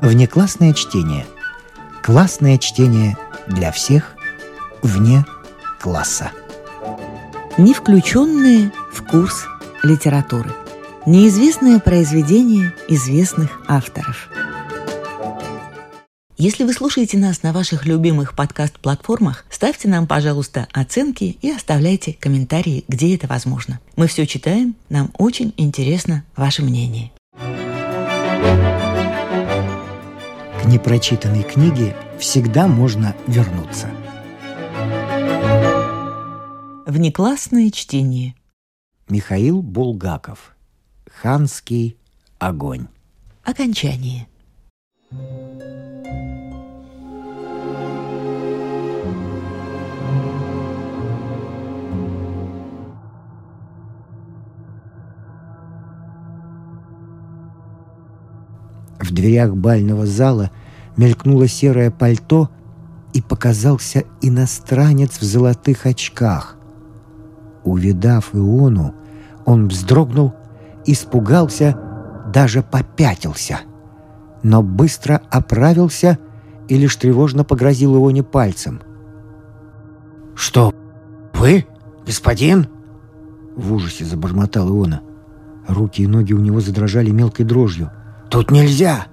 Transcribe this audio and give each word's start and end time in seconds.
Внеклассное 0.00 0.72
чтение. 0.74 1.26
Классное 2.02 2.56
чтение 2.58 3.16
для 3.48 3.72
всех 3.72 4.14
вне 4.80 5.24
класса. 5.80 6.30
Не 7.58 7.74
включенные 7.74 8.72
в 8.92 9.02
курс 9.04 9.46
литературы. 9.82 10.50
Неизвестное 11.04 11.80
произведение 11.80 12.72
известных 12.86 13.60
авторов. 13.66 14.28
Если 16.36 16.62
вы 16.62 16.72
слушаете 16.72 17.18
нас 17.18 17.42
на 17.42 17.52
ваших 17.52 17.84
любимых 17.84 18.36
подкаст-платформах, 18.36 19.44
ставьте 19.50 19.88
нам, 19.88 20.06
пожалуйста, 20.06 20.68
оценки 20.72 21.36
и 21.42 21.50
оставляйте 21.50 22.12
комментарии, 22.12 22.84
где 22.86 23.16
это 23.16 23.26
возможно. 23.26 23.80
Мы 23.96 24.06
все 24.06 24.24
читаем, 24.28 24.76
нам 24.88 25.10
очень 25.18 25.52
интересно 25.56 26.22
ваше 26.36 26.62
мнение. 26.62 27.10
К 27.34 28.87
непрочитанной 30.68 31.42
книге 31.42 31.96
всегда 32.18 32.68
можно 32.68 33.16
вернуться. 33.26 33.90
Внеклассное 36.86 37.70
чтение. 37.70 38.34
Михаил 39.08 39.62
Булгаков. 39.62 40.54
Ханский 41.10 41.96
огонь. 42.38 42.86
Окончание. 43.44 44.28
В 59.00 59.12
дверях 59.12 59.54
бального 59.54 60.06
зала 60.06 60.50
мелькнуло 60.96 61.46
серое 61.46 61.90
пальто, 61.90 62.50
и 63.12 63.22
показался 63.22 64.04
иностранец 64.20 65.18
в 65.18 65.24
золотых 65.24 65.86
очках. 65.86 66.56
Увидав 67.64 68.34
Иону, 68.34 68.94
он 69.44 69.68
вздрогнул, 69.68 70.34
испугался, 70.86 71.78
даже 72.32 72.62
попятился. 72.62 73.60
Но 74.42 74.62
быстро 74.62 75.22
оправился 75.30 76.18
и 76.68 76.76
лишь 76.76 76.96
тревожно 76.96 77.44
погрозил 77.44 77.96
Ионе 77.96 78.22
пальцем. 78.22 78.82
«Что, 80.34 80.72
вы, 81.34 81.66
господин?» 82.06 82.68
В 83.56 83.72
ужасе 83.72 84.04
забормотал 84.04 84.68
Иона. 84.68 85.00
Руки 85.66 86.02
и 86.02 86.06
ноги 86.06 86.32
у 86.32 86.38
него 86.38 86.60
задрожали 86.60 87.10
мелкой 87.10 87.44
дрожью. 87.44 87.90
«Тут 88.30 88.50
нельзя! 88.50 89.06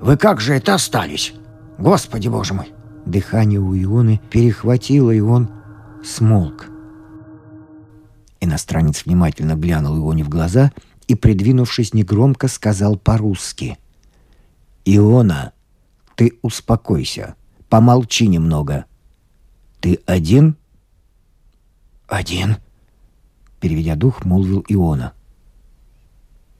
Вы 0.00 0.16
как 0.16 0.40
же 0.40 0.54
это 0.54 0.74
остались? 0.74 1.34
Господи 1.78 2.28
боже 2.28 2.54
мой!» 2.54 2.72
Дыхание 3.04 3.60
у 3.60 3.74
Ионы 3.74 4.20
перехватило, 4.30 5.10
и 5.10 5.20
он 5.20 5.50
смолк. 6.04 6.68
Иностранец 8.40 9.04
внимательно 9.04 9.54
глянул 9.54 9.96
Ионе 9.98 10.24
в 10.24 10.28
глаза 10.28 10.72
и, 11.06 11.14
придвинувшись 11.14 11.94
негромко, 11.94 12.48
сказал 12.48 12.96
по-русски. 12.96 13.78
«Иона, 14.84 15.52
ты 16.14 16.38
успокойся, 16.42 17.34
помолчи 17.68 18.26
немного. 18.26 18.86
Ты 19.80 20.00
один?» 20.06 20.56
«Один»,— 22.08 22.56
переведя 23.60 23.96
дух, 23.96 24.24
молвил 24.24 24.64
Иона. 24.68 25.12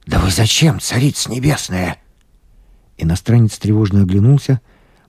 «Да 0.05 0.19
вы 0.19 0.29
зачем, 0.29 0.79
царица 0.79 1.31
небесная?» 1.31 2.02
Иностранец 3.03 3.57
тревожно 3.57 4.01
оглянулся, 4.01 4.61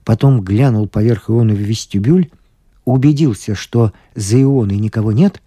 потом 0.03 0.41
глянул 0.41 0.87
поверх 0.87 1.29
Ионы 1.29 1.53
в 1.53 1.59
вестибюль, 1.59 2.29
убедился, 2.83 3.55
что 3.55 3.93
за 4.15 4.41
Ионой 4.41 4.77
никого 4.77 5.11
нет, 5.13 5.41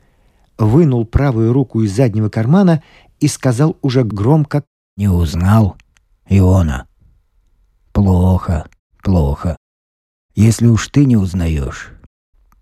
вынул 0.56 1.04
правую 1.04 1.52
руку 1.52 1.82
из 1.82 1.94
заднего 1.94 2.30
кармана 2.30 2.82
и 3.20 3.28
сказал 3.28 3.76
уже 3.82 4.02
громко 4.02 4.64
«Не 4.96 5.08
узнал, 5.08 5.76
Иона?» 6.28 6.88
«Плохо, 7.92 8.66
плохо. 9.02 9.56
Если 10.34 10.66
уж 10.66 10.88
ты 10.88 11.04
не 11.04 11.16
узнаешь, 11.16 11.92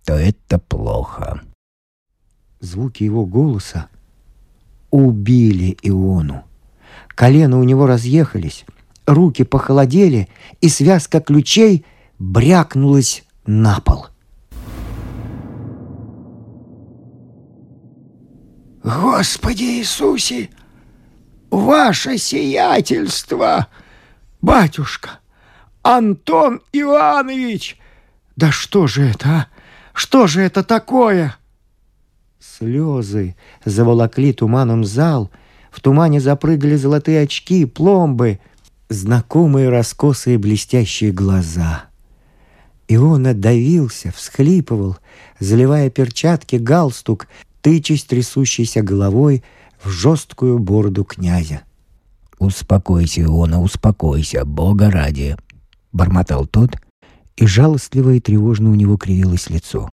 то 0.04 0.14
это 0.14 0.58
плохо». 0.58 1.42
Звуки 2.60 3.04
его 3.04 3.24
голоса 3.24 3.88
убили 4.90 5.76
Иону. 5.82 6.44
Колено 7.08 7.58
у 7.58 7.64
него 7.64 7.86
разъехались, 7.86 8.64
руки 9.06 9.44
похолодели, 9.44 10.28
и 10.60 10.68
связка 10.68 11.20
ключей 11.20 11.84
брякнулась 12.18 13.24
на 13.46 13.80
пол. 13.80 14.06
«Господи 18.82 19.64
Иисусе! 19.64 20.50
Ваше 21.50 22.18
сиятельство! 22.18 23.68
Батюшка! 24.40 25.20
Антон 25.82 26.60
Иванович! 26.72 27.78
Да 28.36 28.52
что 28.52 28.86
же 28.86 29.02
это, 29.02 29.28
а? 29.28 29.46
Что 29.92 30.26
же 30.26 30.42
это 30.42 30.62
такое?» 30.62 31.36
Слезы 32.38 33.34
заволокли 33.64 34.32
туманом 34.32 34.84
зал, 34.84 35.30
в 35.72 35.80
тумане 35.80 36.20
запрыгали 36.20 36.76
золотые 36.76 37.22
очки, 37.22 37.64
пломбы— 37.64 38.38
знакомые 38.88 39.68
раскосые 39.68 40.38
блестящие 40.38 41.12
глаза. 41.12 41.86
И 42.88 42.96
он 42.96 43.24
давился, 43.40 44.12
всхлипывал, 44.12 44.96
заливая 45.40 45.90
перчатки, 45.90 46.56
галстук, 46.56 47.26
тычась 47.60 48.04
трясущейся 48.04 48.82
головой 48.82 49.42
в 49.82 49.88
жесткую 49.88 50.58
бороду 50.58 51.04
князя. 51.04 51.62
«Успокойся, 52.38 53.22
Иона, 53.22 53.60
успокойся, 53.60 54.44
Бога 54.44 54.90
ради!»— 54.90 55.36
бормотал 55.92 56.46
тот, 56.46 56.76
и 57.36 57.46
жалостливо 57.46 58.10
и 58.10 58.20
тревожно 58.20 58.70
у 58.70 58.74
него 58.74 58.96
кривилось 58.96 59.50
лицо. 59.50 59.90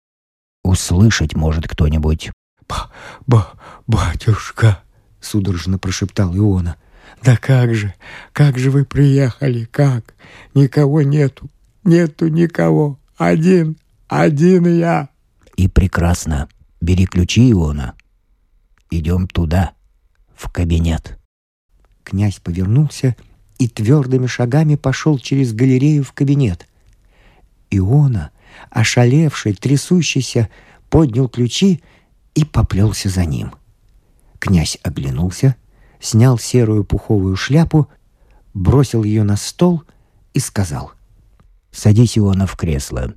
«Услышать 0.65 1.35
может 1.35 1.69
кто-нибудь». 1.69 2.31
«Ба-ба-батюшка!»— 2.69 4.81
судорожно 5.21 5.79
прошептал 5.79 6.37
Иона. 6.37 6.77
«Да 7.23 7.37
как 7.37 7.75
же, 7.75 7.95
как 8.33 8.59
же 8.59 8.71
вы 8.71 8.85
приехали, 8.85 9.65
как? 9.65 10.15
Никого 10.55 11.03
нету, 11.03 11.49
нету 11.85 12.27
никого, 12.27 12.99
один, 13.17 13.77
один 14.09 14.67
я». 14.67 15.09
«И 15.57 15.69
прекрасно. 15.69 16.49
Бери 16.81 17.07
ключи 17.07 17.53
Иона. 17.53 17.95
Идем 18.91 19.29
туда, 19.29 19.73
в 20.35 20.51
кабинет». 20.51 21.19
Князь 22.03 22.41
повернулся 22.41 23.15
и 23.59 23.69
твердыми 23.69 24.27
шагами 24.27 24.75
пошел 24.75 25.19
через 25.19 25.53
галерею 25.53 26.03
в 26.03 26.13
кабинет. 26.13 26.67
Иона, 27.71 28.33
ошалевший, 28.71 29.55
трясущийся, 29.55 30.49
поднял 30.91 31.29
ключи 31.29 31.83
и 32.35 32.45
поплелся 32.45 33.09
за 33.09 33.25
ним. 33.25 33.53
Князь 34.41 34.79
оглянулся— 34.83 35.55
снял 36.03 36.37
серую 36.37 36.85
пуховую 36.85 37.37
шляпу, 37.37 37.89
бросил 38.53 39.05
ее 39.05 39.23
на 39.23 39.37
стол 39.37 39.85
и 40.35 40.41
сказал 40.41 40.93
«Садись, 41.71 42.19
Иона, 42.19 42.47
в 42.47 42.57
кресло». 42.57 43.15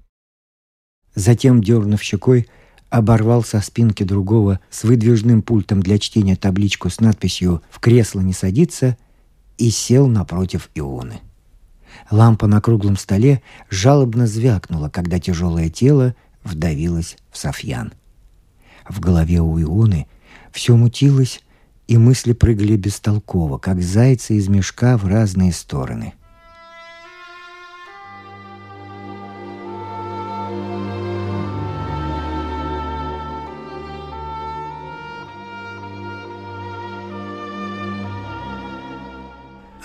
Затем, 1.15 1.61
дернув 1.61 2.01
щекой, 2.01 2.47
оборвал 2.89 3.43
со 3.43 3.59
спинки 3.59 4.03
другого 4.03 4.59
с 4.69 4.83
выдвижным 4.83 5.41
пультом 5.41 5.81
для 5.81 5.97
чтения 5.97 6.35
табличку 6.35 6.89
с 6.89 6.99
надписью 6.99 7.61
«В 7.69 7.79
кресло 7.79 8.21
не 8.21 8.33
садиться» 8.33 8.97
и 9.57 9.69
сел 9.71 10.07
напротив 10.07 10.69
Ионы. 10.75 11.21
Лампа 12.11 12.45
на 12.45 12.61
круглом 12.61 12.97
столе 12.97 13.41
жалобно 13.69 14.27
звякнула, 14.27 14.89
когда 14.89 15.19
тяжелое 15.19 15.69
тело 15.69 16.13
вдавилось 16.43 17.17
в 17.31 17.37
Софьян. 17.37 17.93
В 18.87 18.99
голове 18.99 19.39
у 19.39 19.59
Ионы 19.59 20.07
все 20.51 20.75
мутилось 20.75 21.41
и 21.87 21.97
мысли 21.97 22.33
прыгали 22.33 22.75
бестолково, 22.75 23.57
как 23.57 23.81
зайцы 23.81 24.35
из 24.35 24.47
мешка 24.47 24.97
в 24.97 25.05
разные 25.05 25.51
стороны. 25.51 26.13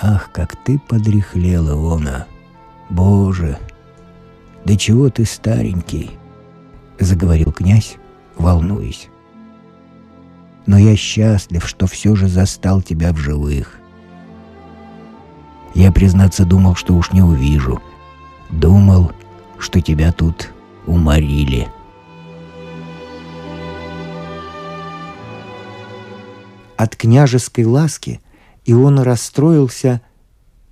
«Ах, 0.03 0.31
как 0.33 0.57
ты 0.65 0.79
подряхлела, 0.79 1.75
Лона! 1.75 2.27
Боже! 2.89 3.59
Да 4.65 4.75
чего 4.77 5.11
ты 5.11 5.27
старенький!»— 5.27 6.13
заговорил 6.99 7.53
князь, 7.53 7.97
волнуясь 8.37 9.10
но 10.67 10.79
я 10.79 10.97
счастлив, 10.97 11.67
что 11.67 11.87
все 11.87 12.15
же 12.15 12.29
застал 12.29 12.83
тебя 12.83 13.13
в 13.13 13.17
живых. 13.17 13.79
Я, 15.75 15.93
признаться, 15.93 16.45
думал, 16.45 16.75
что 16.75 16.95
уж 16.95 17.13
не 17.13 17.23
увижу. 17.23 17.81
Думал, 18.51 19.13
что 19.59 19.81
тебя 19.81 20.13
тут 20.13 20.51
уморили. 20.87 21.69
От 26.77 26.97
княжеской 26.97 27.65
ласки 27.65 28.21
Иона 28.65 29.05
расстроился 29.05 30.01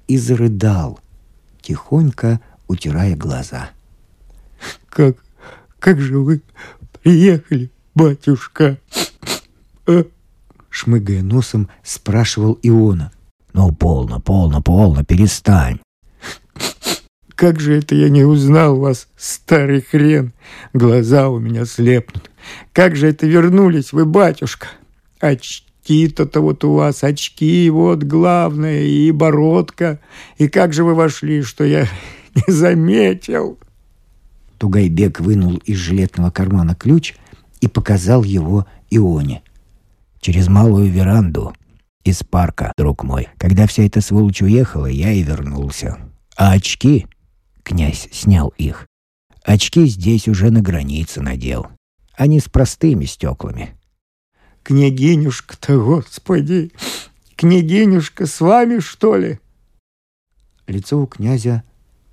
и 0.06 0.16
зарыдал, 0.16 1.00
тихонько 1.60 2.40
утирая 2.66 3.14
глаза. 3.14 3.70
«Как, 4.88 5.16
как 5.78 6.00
же 6.00 6.18
вы 6.18 6.42
приехали, 7.02 7.70
батюшка?» 7.94 8.78
А?» 9.88 10.04
Шмыгая 10.70 11.22
носом, 11.22 11.68
спрашивал 11.82 12.58
Иона. 12.62 13.10
«Ну, 13.52 13.72
полно, 13.72 14.20
полно, 14.20 14.62
полно, 14.62 15.02
перестань!» 15.02 15.80
«Как 17.34 17.60
же 17.60 17.78
это 17.78 17.94
я 17.94 18.08
не 18.08 18.24
узнал 18.24 18.76
вас, 18.78 19.08
старый 19.16 19.80
хрен! 19.80 20.32
Глаза 20.72 21.28
у 21.28 21.38
меня 21.38 21.64
слепнут! 21.64 22.30
Как 22.72 22.96
же 22.96 23.08
это 23.08 23.26
вернулись 23.26 23.92
вы, 23.92 24.04
батюшка! 24.04 24.68
Очки!» 25.20 25.68
очки-то 25.88 26.40
вот 26.40 26.64
у 26.64 26.74
вас, 26.74 27.02
очки, 27.02 27.68
вот 27.70 28.02
главное, 28.02 28.82
и 28.82 29.10
бородка. 29.10 30.00
И 30.36 30.48
как 30.48 30.72
же 30.72 30.84
вы 30.84 30.94
вошли, 30.94 31.42
что 31.42 31.64
я 31.64 31.86
не 32.34 32.52
заметил?» 32.52 33.58
Тугайбек 34.58 35.20
вынул 35.20 35.56
из 35.64 35.76
жилетного 35.76 36.30
кармана 36.30 36.74
ключ 36.74 37.14
и 37.60 37.68
показал 37.68 38.24
его 38.24 38.66
Ионе. 38.90 39.42
«Через 40.20 40.48
малую 40.48 40.90
веранду 40.90 41.54
из 42.04 42.22
парка, 42.22 42.72
друг 42.76 43.04
мой. 43.04 43.28
Когда 43.38 43.66
вся 43.66 43.84
эта 43.84 44.00
сволочь 44.00 44.42
уехала, 44.42 44.86
я 44.86 45.12
и 45.12 45.22
вернулся. 45.22 45.98
А 46.36 46.52
очки...» 46.52 47.06
Князь 47.62 48.08
снял 48.12 48.48
их. 48.56 48.86
«Очки 49.44 49.86
здесь 49.86 50.26
уже 50.28 50.50
на 50.50 50.62
границе 50.62 51.20
надел. 51.20 51.66
Они 52.16 52.40
с 52.40 52.44
простыми 52.44 53.04
стеклами. 53.04 53.78
Княгинюшка-то, 54.62 55.78
господи! 55.82 56.72
Княгинюшка 57.36 58.26
с 58.26 58.40
вами, 58.40 58.80
что 58.80 59.16
ли?» 59.16 59.38
Лицо 60.66 61.00
у 61.00 61.06
князя 61.06 61.62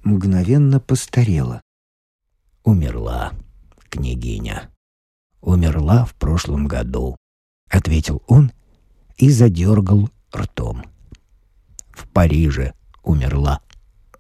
мгновенно 0.04 0.80
постарело. 0.80 1.62
«Умерла, 2.64 3.34
княгиня. 3.90 4.70
Умерла 5.42 6.06
в 6.06 6.14
прошлом 6.14 6.68
году»,— 6.68 7.18
ответил 7.76 8.24
он 8.28 8.52
и 9.18 9.30
задергал 9.30 10.10
ртом. 10.36 10.84
«В 11.92 12.08
Париже 12.08 12.74
умерла 13.04 13.62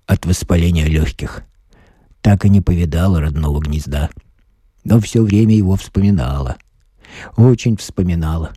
от 0.05 0.25
воспаления 0.25 0.85
легких. 0.85 1.43
Так 2.21 2.45
и 2.45 2.49
не 2.49 2.61
повидала 2.61 3.21
родного 3.21 3.59
гнезда, 3.59 4.09
но 4.83 4.99
все 4.99 5.23
время 5.23 5.55
его 5.55 5.75
вспоминала 5.75 6.57
очень 7.35 7.77
вспоминала 7.77 8.53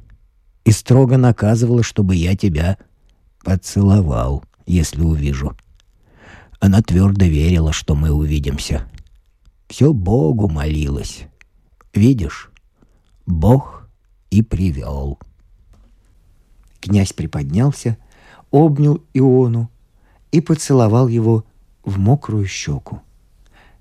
и 0.64 0.70
строго 0.70 1.16
наказывала, 1.16 1.82
чтобы 1.82 2.16
я 2.16 2.36
тебя 2.36 2.78
поцеловал, 3.42 4.44
если 4.66 5.00
увижу. 5.00 5.56
Она 6.60 6.82
твердо 6.82 7.24
верила, 7.24 7.72
что 7.72 7.94
мы 7.94 8.10
увидимся. 8.10 8.82
Все 9.68 9.92
Богу 9.92 10.48
молилась. 10.48 11.22
Видишь, 11.94 12.50
Бог 13.26 13.87
и 14.30 14.42
привел. 14.42 15.18
Князь 16.80 17.12
приподнялся, 17.12 17.96
обнял 18.50 19.02
Иону 19.14 19.70
и 20.30 20.40
поцеловал 20.40 21.08
его 21.08 21.44
в 21.84 21.98
мокрую 21.98 22.46
щеку. 22.46 23.00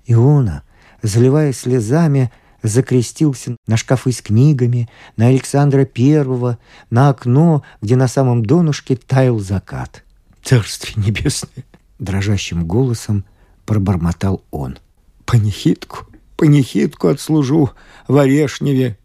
Иона, 0.06 0.62
заливая 1.02 1.52
слезами, 1.52 2.32
закрестился 2.62 3.56
на 3.66 3.76
шкафы 3.76 4.12
с 4.12 4.20
книгами, 4.20 4.88
на 5.16 5.26
Александра 5.26 5.84
Первого, 5.84 6.58
на 6.90 7.10
окно, 7.10 7.62
где 7.80 7.96
на 7.96 8.08
самом 8.08 8.44
донышке 8.44 8.96
таял 8.96 9.38
закат. 9.38 10.04
«Царствие 10.42 11.04
небесное!»— 11.04 11.64
дрожащим 11.98 12.66
голосом 12.66 13.24
пробормотал 13.64 14.42
он. 14.50 14.78
«Панихидку, 15.26 16.06
панихидку 16.36 17.08
отслужу 17.08 17.70
в 18.08 18.16
Орешневе!» 18.16 18.98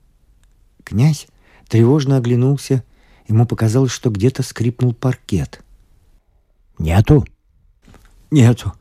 Князь 0.86 1.28
тревожно 1.68 2.18
оглянулся. 2.18 2.84
Ему 3.28 3.46
показалось, 3.46 3.92
что 3.92 4.10
где-то 4.10 4.44
скрипнул 4.44 4.94
паркет. 4.94 5.64
«Нету?» 6.78 7.26
«Нету. 8.32 8.74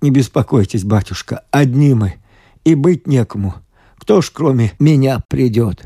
Не 0.00 0.10
беспокойтесь, 0.10 0.84
батюшка. 0.84 1.44
Одни 1.50 1.94
мы. 1.94 2.14
И 2.64 2.74
быть 2.74 3.06
некому. 3.06 3.54
Кто 3.96 4.22
ж 4.22 4.30
кроме 4.30 4.72
меня 4.78 5.20
придет? 5.28 5.84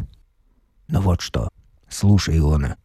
Ну 0.88 1.00
вот 1.00 1.20
что. 1.22 1.48
Слушай, 1.88 2.38
Иона, 2.38 2.76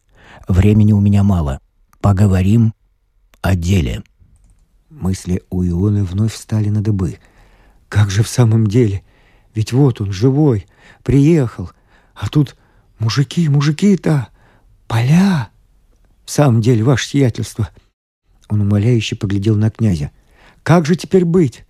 времени 0.48 0.92
у 0.92 1.00
меня 1.00 1.22
мало. 1.22 1.60
Поговорим 2.00 2.72
о 3.42 3.54
деле. 3.54 4.02
Мысли 4.88 5.42
у 5.50 5.62
Ионы 5.62 6.02
вновь 6.04 6.32
встали 6.32 6.70
на 6.70 6.82
дыбы. 6.82 7.18
Как 7.88 8.10
же 8.10 8.22
в 8.22 8.28
самом 8.28 8.66
деле? 8.66 9.02
Ведь 9.54 9.72
вот 9.72 10.00
он, 10.00 10.12
живой, 10.12 10.66
приехал. 11.02 11.70
А 12.14 12.28
тут 12.28 12.56
мужики, 12.98 13.48
мужики-то, 13.48 14.28
поля. 14.86 15.50
В 16.24 16.30
самом 16.30 16.60
деле, 16.60 16.84
ваше 16.84 17.08
сиятельство. 17.08 17.70
Он 18.48 18.60
умоляюще 18.62 19.16
поглядел 19.16 19.56
на 19.56 19.70
князя. 19.70 20.10
Как 20.62 20.86
же 20.86 20.96
теперь 20.96 21.24
быть? 21.24 21.64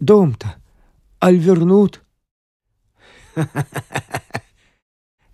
Дом-то? 0.00 0.54
Аль 1.22 1.38
вернут? 1.38 2.02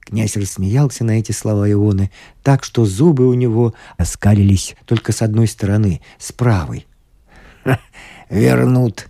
Князь 0.01 0.37
рассмеялся 0.37 1.05
на 1.05 1.19
эти 1.19 1.33
слова 1.33 1.71
Ионы, 1.71 2.11
так 2.43 2.65
что 2.65 2.87
зубы 2.87 3.29
у 3.29 3.35
него 3.35 3.75
оскалились 3.97 4.75
только 4.87 5.13
с 5.13 5.21
одной 5.21 5.47
стороны, 5.47 6.01
с 6.19 6.33
правой. 6.33 6.87
«Вернут! 8.31 9.09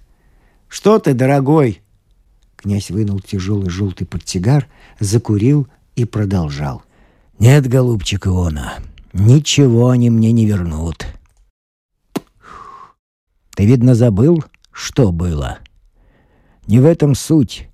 Что 0.68 0.98
ты, 0.98 1.14
дорогой?» 1.14 1.82
Князь 2.56 2.90
вынул 2.90 3.20
тяжелый 3.20 3.70
желтый 3.70 4.06
портсигар, 4.06 4.66
закурил 4.98 5.68
и 5.98 6.04
продолжал. 6.04 6.82
«Нет, 7.38 7.66
голубчик 7.68 8.26
Иона, 8.26 8.78
ничего 9.12 9.90
они 9.90 10.10
мне 10.10 10.32
не 10.32 10.46
вернут. 10.46 11.06
Ты, 13.54 13.66
видно, 13.66 13.94
забыл, 13.94 14.44
что 14.72 15.12
было? 15.12 15.58
Не 16.66 16.80
в 16.80 16.84
этом 16.84 17.14
суть. 17.14 17.68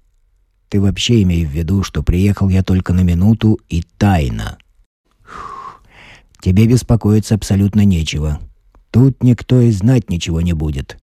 Ты 0.68 0.80
вообще 0.80 1.22
имей 1.22 1.44
в 1.44 1.50
виду, 1.50 1.82
что 1.82 2.02
приехал 2.02 2.48
я 2.48 2.62
только 2.62 2.92
на 2.92 3.00
минуту 3.00 3.60
и 3.68 3.82
тайно. 3.82 4.58
Тебе 6.40 6.66
беспокоиться 6.66 7.34
абсолютно 7.34 7.84
нечего. 7.84 8.40
Тут 8.90 9.22
никто 9.22 9.60
и 9.60 9.70
знать 9.70 10.10
ничего 10.10 10.40
не 10.40 10.52
будет. 10.52 10.98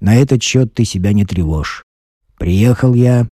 На 0.00 0.16
этот 0.16 0.42
счет 0.42 0.74
ты 0.74 0.84
себя 0.84 1.12
не 1.12 1.24
тревожь. 1.24 1.84
Приехал 2.38 2.94
я...» 2.94 3.28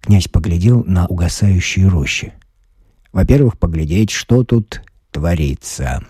Князь 0.00 0.28
поглядел 0.28 0.84
на 0.84 1.06
угасающие 1.06 1.88
рощи. 1.88 2.32
«Во-первых, 3.16 3.58
поглядеть, 3.58 4.10
что 4.10 4.44
тут 4.44 4.82
творится. 5.10 6.04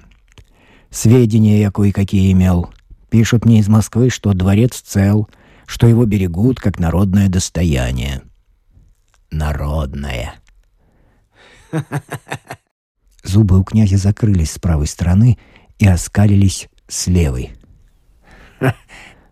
Сведения 0.90 1.60
я 1.60 1.70
кое-какие 1.70 2.32
имел. 2.32 2.70
Пишут 3.08 3.44
мне 3.44 3.60
из 3.60 3.68
Москвы, 3.68 4.10
что 4.10 4.32
дворец 4.32 4.80
цел, 4.80 5.28
что 5.66 5.86
его 5.86 6.04
берегут 6.04 6.58
как 6.58 6.78
народное 6.78 7.28
достояние 7.28 8.22
народное. 9.30 10.34
Зубы 13.22 13.58
у 13.58 13.64
князя 13.64 13.96
закрылись 13.96 14.52
с 14.52 14.58
правой 14.58 14.86
стороны 14.86 15.38
и 15.78 15.86
оскалились 15.86 16.68
с 16.88 17.06
левой. 17.06 17.52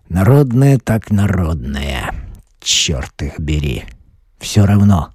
Народное 0.09 0.78
так 0.78 1.11
народное. 1.11 2.14
Черт 2.61 3.23
их 3.23 3.38
бери. 3.38 3.85
Все 4.38 4.66
равно. 4.66 5.12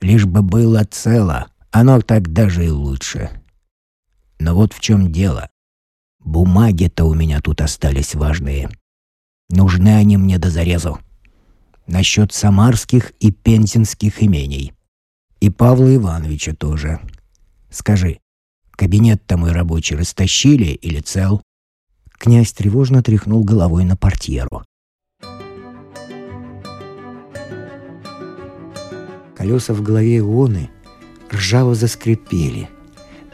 Лишь 0.00 0.24
бы 0.24 0.42
было 0.42 0.84
цело, 0.84 1.46
оно 1.80 2.00
так 2.00 2.32
даже 2.32 2.64
и 2.64 2.70
лучше. 2.70 3.30
Но 4.38 4.54
вот 4.54 4.72
в 4.72 4.80
чем 4.80 5.12
дело. 5.12 5.50
Бумаги-то 6.20 7.04
у 7.04 7.14
меня 7.14 7.40
тут 7.40 7.60
остались 7.60 8.14
важные. 8.14 8.70
Нужны 9.50 9.94
они 9.94 10.16
мне 10.16 10.38
до 10.38 10.50
зарезу 10.50 10.98
насчет 11.86 12.32
самарских 12.32 13.10
и 13.20 13.30
пензенских 13.30 14.22
имений. 14.22 14.72
И 15.40 15.50
Павла 15.50 15.94
Ивановича 15.94 16.54
тоже. 16.54 17.00
Скажи, 17.70 18.20
кабинет-то 18.72 19.36
мой 19.36 19.52
рабочий 19.52 19.96
растащили 19.96 20.72
или 20.72 21.00
цел?» 21.00 21.42
Князь 22.12 22.52
тревожно 22.52 23.02
тряхнул 23.02 23.44
головой 23.44 23.84
на 23.84 23.96
портьеру. 23.96 24.64
Колеса 29.36 29.74
в 29.74 29.82
голове 29.82 30.18
Ионы 30.18 30.70
ржаво 31.32 31.74
заскрипели. 31.74 32.68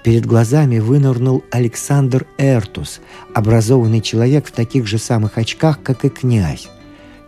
Перед 0.03 0.27
глазами 0.27 0.79
вынырнул 0.79 1.45
Александр 1.51 2.27
Эртус, 2.37 3.01
образованный 3.35 4.01
человек 4.01 4.49
в 4.49 4.53
таких 4.53 4.87
же 4.87 4.99
самых 4.99 5.39
очках, 5.39 5.81
как 5.83 6.05
и 6.05 6.09
князь. 6.09 6.69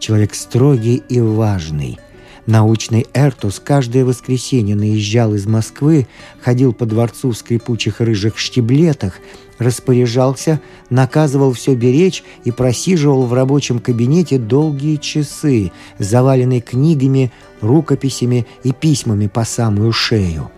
Человек 0.01 0.35
строгий 0.35 0.97
и 1.09 1.21
важный. 1.21 1.99
Научный 2.47 3.07
Эртус 3.15 3.59
каждое 3.59 4.05
воскресенье 4.05 4.77
наезжал 4.77 5.35
из 5.35 5.47
Москвы, 5.47 6.07
ходил 6.43 6.75
по 6.75 6.85
дворцу 6.85 7.31
в 7.31 7.39
скрипучих 7.39 8.01
рыжих 8.01 8.39
штиблетах, 8.39 9.15
распоряжался, 9.59 10.61
наказывал 10.91 11.53
все 11.53 11.75
беречь 11.75 12.23
и 12.45 12.51
просиживал 12.51 13.25
в 13.25 13.33
рабочем 13.33 13.79
кабинете 13.79 14.39
долгие 14.39 14.97
часы, 14.97 15.73
заваленные 15.99 16.61
книгами, 16.61 17.33
рукописями 17.63 18.47
и 18.63 18.73
письмами 18.73 19.27
по 19.27 19.45
самую 19.45 19.93
шею. 19.93 20.51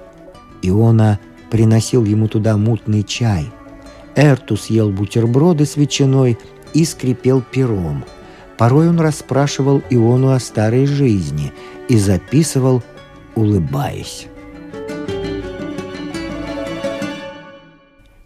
Иона 0.69 1.19
приносил 1.51 2.05
ему 2.05 2.29
туда 2.29 2.57
мутный 2.57 3.03
чай. 3.03 3.53
Эртус 4.15 4.67
ел 4.67 4.91
бутерброды 4.91 5.67
с 5.67 5.77
ветчиной 5.77 6.39
и 6.75 6.85
скрипел 6.85 7.43
пером. 7.43 8.05
Порой 8.59 8.89
он 8.89 8.99
расспрашивал 9.01 9.83
Иону 9.91 10.33
о 10.33 10.41
старой 10.41 10.87
жизни 10.87 11.53
и 11.89 11.99
записывал, 11.99 12.83
улыбаясь. 13.35 14.27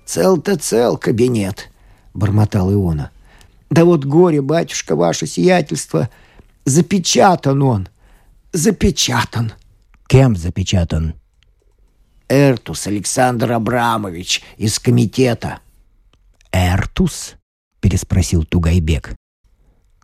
«Цел-то 0.07 0.57
цел 0.57 0.97
кабинет»,— 0.97 1.71
бормотал 2.15 2.73
Иона. 2.73 3.11
«Да 3.71 3.85
вот 3.85 4.05
горе, 4.05 4.43
батюшка, 4.43 4.97
ваше 4.97 5.27
сиятельство, 5.27 6.09
запечатан 6.65 7.63
он, 7.63 7.89
запечатан». 8.53 9.53
«Кем 10.09 10.35
запечатан?» 10.37 11.15
«Эртус 12.31 12.87
Александр 12.87 13.53
Абрамович 13.53 14.43
из 14.57 14.79
комитета». 14.79 15.59
«Эртус?»— 16.53 17.35
переспросил 17.81 18.45
Тугайбек. 18.45 19.17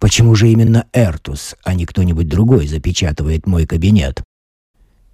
«Почему 0.01 0.35
же 0.35 0.49
именно 0.49 0.87
Эртус, 0.93 1.55
а 1.65 1.73
не 1.73 1.87
кто-нибудь 1.87 2.29
другой 2.29 2.67
запечатывает 2.67 3.47
мой 3.47 3.65
кабинет?» 3.65 4.23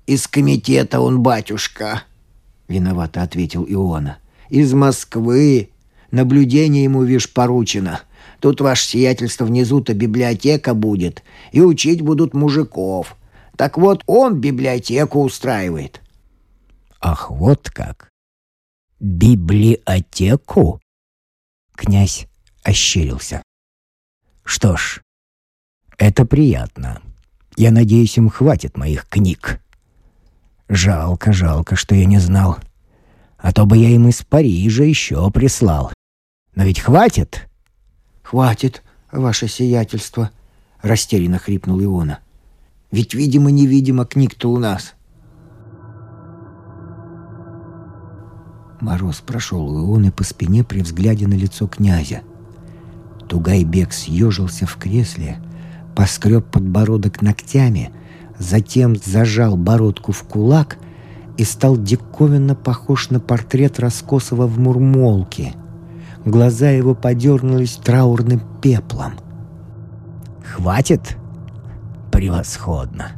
«Из 0.07 0.27
комитета 0.27 1.01
он, 1.01 1.23
батюшка»,— 1.23 2.05
виновато 2.69 3.23
ответил 3.23 3.67
Иона 3.69 4.19
из 4.53 4.75
Москвы. 4.75 5.71
Наблюдение 6.11 6.85
ему, 6.85 7.05
вишь, 7.05 7.33
поручено. 7.33 8.03
Тут 8.39 8.61
ваше 8.61 8.85
сиятельство 8.85 9.47
внизу-то 9.47 9.95
библиотека 9.95 10.75
будет, 10.75 11.23
и 11.53 11.63
учить 11.63 12.03
будут 12.03 12.35
мужиков. 12.35 13.17
Так 13.57 13.79
вот, 13.79 14.03
он 14.07 14.41
библиотеку 14.41 15.23
устраивает». 15.23 16.02
«Ах, 17.03 17.31
вот 17.31 17.69
как! 17.69 18.09
Библиотеку?» 19.01 20.81
Князь 21.75 22.27
ощерился. 22.63 23.43
«Что 24.45 24.77
ж, 24.77 25.03
это 25.99 26.25
приятно. 26.25 27.03
Я 27.57 27.71
надеюсь, 27.71 28.17
им 28.17 28.31
хватит 28.31 28.77
моих 28.79 29.07
книг. 29.09 29.61
Жалко, 30.69 31.33
жалко, 31.33 31.77
что 31.77 31.95
я 31.95 32.07
не 32.07 32.19
знал 32.19 32.59
а 33.43 33.53
то 33.53 33.67
бы 33.67 33.77
я 33.77 33.91
им 33.91 34.09
из 34.09 34.23
Парижа 34.23 34.85
еще 34.85 35.31
прислал. 35.31 35.93
Но 36.55 36.65
ведь 36.65 36.81
хватит?» 36.81 37.49
«Хватит, 38.23 38.83
ваше 39.11 39.49
сиятельство»,— 39.49 40.31
растерянно 40.81 41.39
хрипнул 41.39 41.83
Иона. 41.83 42.21
«Ведь, 42.93 43.15
видимо-невидимо, 43.15 44.07
книг-то 44.07 44.51
у 44.51 44.59
нас». 44.59 44.95
Мороз 48.83 49.23
прошел 49.23 49.67
у 49.67 49.87
Ионы 49.87 50.13
по 50.13 50.25
спине 50.25 50.63
при 50.63 50.83
взгляде 50.83 51.27
на 51.27 51.35
лицо 51.35 51.67
князя. 51.67 52.21
Тугайбек 53.29 53.95
съежился 53.95 54.67
в 54.67 54.77
кресле, 54.77 55.39
поскреб 55.97 56.45
подбородок 56.45 57.23
ногтями, 57.23 57.91
затем 58.39 58.97
зажал 58.97 59.57
бородку 59.57 60.13
в 60.13 60.23
кулак— 60.25 60.77
и 61.37 61.45
стал 61.45 61.77
диковинно 61.77 62.55
похож 62.55 63.11
на 63.11 63.21
портрет 63.21 63.81
Раскосова 63.81 64.47
в 64.47 64.59
Мурмолке. 64.59 65.55
Глаза 66.25 66.71
его 66.71 66.95
подернулись 66.95 67.77
траурным 67.83 68.41
пеплом. 68.61 69.15
«Хватит? 70.45 71.17
Превосходно!» 72.11 73.13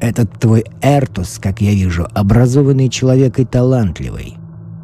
Этот 0.00 0.32
твой 0.38 0.64
Эртус, 0.80 1.38
как 1.38 1.60
я 1.60 1.72
вижу, 1.72 2.06
образованный 2.14 2.88
человек 2.88 3.38
и 3.38 3.44
талантливый. 3.44 4.37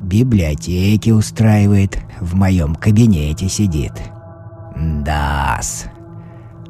Библиотеки 0.04 1.10
устраивает, 1.10 1.98
в 2.20 2.34
моем 2.34 2.74
кабинете 2.74 3.48
сидит. 3.48 3.92
Дас. 4.76 5.86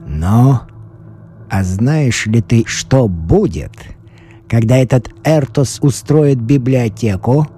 Но, 0.06 0.62
а 1.50 1.64
знаешь 1.64 2.26
ли 2.26 2.40
ты, 2.40 2.64
что 2.64 3.08
будет, 3.08 3.72
когда 4.48 4.76
этот 4.76 5.10
Эртос 5.24 5.80
устроит 5.82 6.40
библиотеку?» 6.40 7.48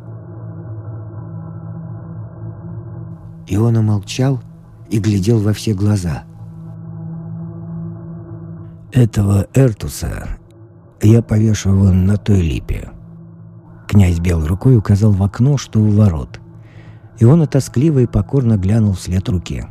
И 3.46 3.56
он 3.58 3.76
умолчал 3.76 4.40
и 4.88 4.98
глядел 4.98 5.40
во 5.40 5.52
все 5.52 5.74
глаза. 5.74 6.24
«Этого 8.92 9.46
Эртуса 9.52 10.38
я 11.02 11.20
повешу 11.20 11.76
вон 11.76 12.06
на 12.06 12.16
той 12.16 12.40
липе». 12.40 12.95
Князь 13.86 14.18
белой 14.18 14.46
рукой 14.46 14.76
указал 14.76 15.12
в 15.12 15.22
окно, 15.22 15.56
что 15.56 15.80
у 15.80 15.90
ворот. 15.90 16.40
И 17.18 17.24
он 17.24 17.46
тоскливо 17.46 18.00
и 18.00 18.06
покорно 18.06 18.56
глянул 18.56 18.92
вслед 18.94 19.28
руке. 19.28 19.68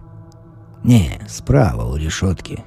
«Не, 0.84 1.19
справа 1.27 1.84
у 1.84 1.95
решетки. 1.95 2.63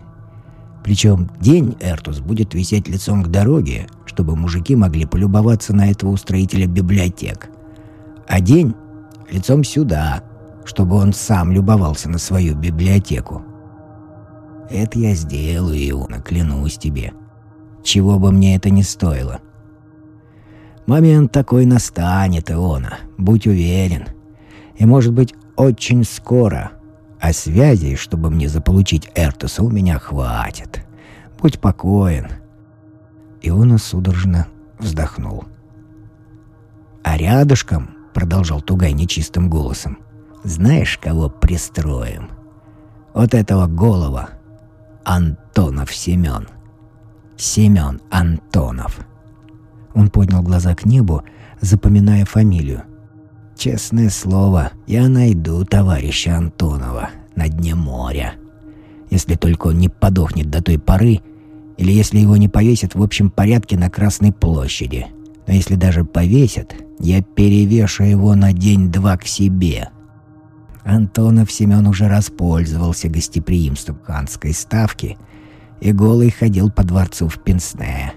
Причем 0.85 1.31
день 1.41 1.77
Эртус 1.81 2.21
будет 2.21 2.55
висеть 2.55 2.89
лицом 2.89 3.23
к 3.23 3.29
дороге, 3.29 3.87
чтобы 4.07 4.37
мужики 4.37 4.75
могли 4.77 5.05
полюбоваться 5.07 5.75
на 5.75 5.91
этого 5.91 6.11
устроителя 6.11 6.67
библиотек. 6.67 7.51
А 8.27 8.41
день 8.41 8.75
лицом 9.31 9.65
сюда, 9.65 10.23
чтобы 10.65 10.97
он 10.97 11.13
сам 11.13 11.53
любовался 11.53 12.09
на 12.09 12.19
свою 12.19 12.55
библиотеку. 12.55 13.43
Это 14.71 14.99
я 14.99 15.15
сделаю, 15.15 15.77
Иона, 15.91 16.21
клянусь 16.21 16.79
тебе. 16.79 17.13
Чего 17.83 18.19
бы 18.19 18.33
мне 18.33 18.57
это 18.57 18.71
ни 18.71 18.83
стоило. 18.83 19.41
Момент 20.89 21.33
такой 21.33 21.67
настанет, 21.67 22.51
Иона, 22.51 23.01
будь 23.19 23.47
уверен. 23.47 24.07
И 24.75 24.87
может 24.87 25.13
быть 25.13 25.35
очень 25.55 26.03
скоро. 26.03 26.71
А 27.21 27.35
связей, 27.35 27.95
чтобы 27.95 28.31
мне 28.31 28.49
заполучить 28.49 29.11
Эртуса, 29.15 29.63
у 29.63 29.69
меня 29.69 29.99
хватит. 29.99 30.87
Будь 31.39 31.61
покоен. 31.61 32.29
Иона 33.43 33.77
судорожно 33.77 34.47
вздохнул. 34.79 35.45
«А 37.05 37.19
рядышком»,— 37.19 37.91
продолжал 38.15 38.63
Тугай 38.63 38.95
нечистым 38.95 39.51
голосом,— 39.51 39.99
«знаешь, 40.43 40.97
кого 40.97 41.29
пристроим? 41.29 42.31
Вот 43.13 43.35
этого 43.35 43.67
голова. 43.67 44.31
Антонов 45.05 45.95
Семен. 45.95 46.49
Семен 47.37 48.01
Антонов». 48.11 49.08
Он 49.95 50.11
поднял 50.11 50.43
глаза 50.43 50.75
к 50.75 50.85
небу, 50.85 51.23
запоминая 51.61 52.25
фамилию. 52.25 52.83
«Честное 53.57 54.11
слово, 54.11 54.71
я 54.87 55.09
найду 55.09 55.65
товарища 55.65 56.37
Антонова 56.37 57.11
на 57.35 57.49
дне 57.49 57.75
моря. 57.75 58.35
Если 59.11 59.35
только 59.35 59.69
он 59.69 59.79
не 59.79 59.89
подохнет 59.89 60.51
до 60.51 60.63
той 60.63 60.79
поры, 60.79 61.21
или 61.77 61.93
если 61.93 62.19
его 62.19 62.37
не 62.37 62.49
повесят 62.49 62.95
в 62.95 63.03
общем 63.03 63.31
порядке 63.31 63.79
на 63.79 63.89
Красной 63.89 64.33
площади. 64.33 65.07
Но 65.47 65.55
если 65.55 65.77
даже 65.77 66.05
повесят, 66.05 66.75
я 66.99 67.23
перевешу 67.23 68.05
его 68.05 68.35
на 68.35 68.53
день-два 68.53 69.17
к 69.17 69.27
себе. 69.27 69.89
Антонов 70.85 71.51
Семен 71.53 71.87
уже 71.87 72.09
распользовался 72.09 73.09
гостеприимством 73.09 73.99
ханской 74.03 74.53
ставки 74.53 75.17
и 75.81 75.93
голый 75.93 76.31
ходил 76.31 76.71
по 76.71 76.83
дворцу 76.83 77.29
в 77.29 77.39
Пенсне. 77.43 78.13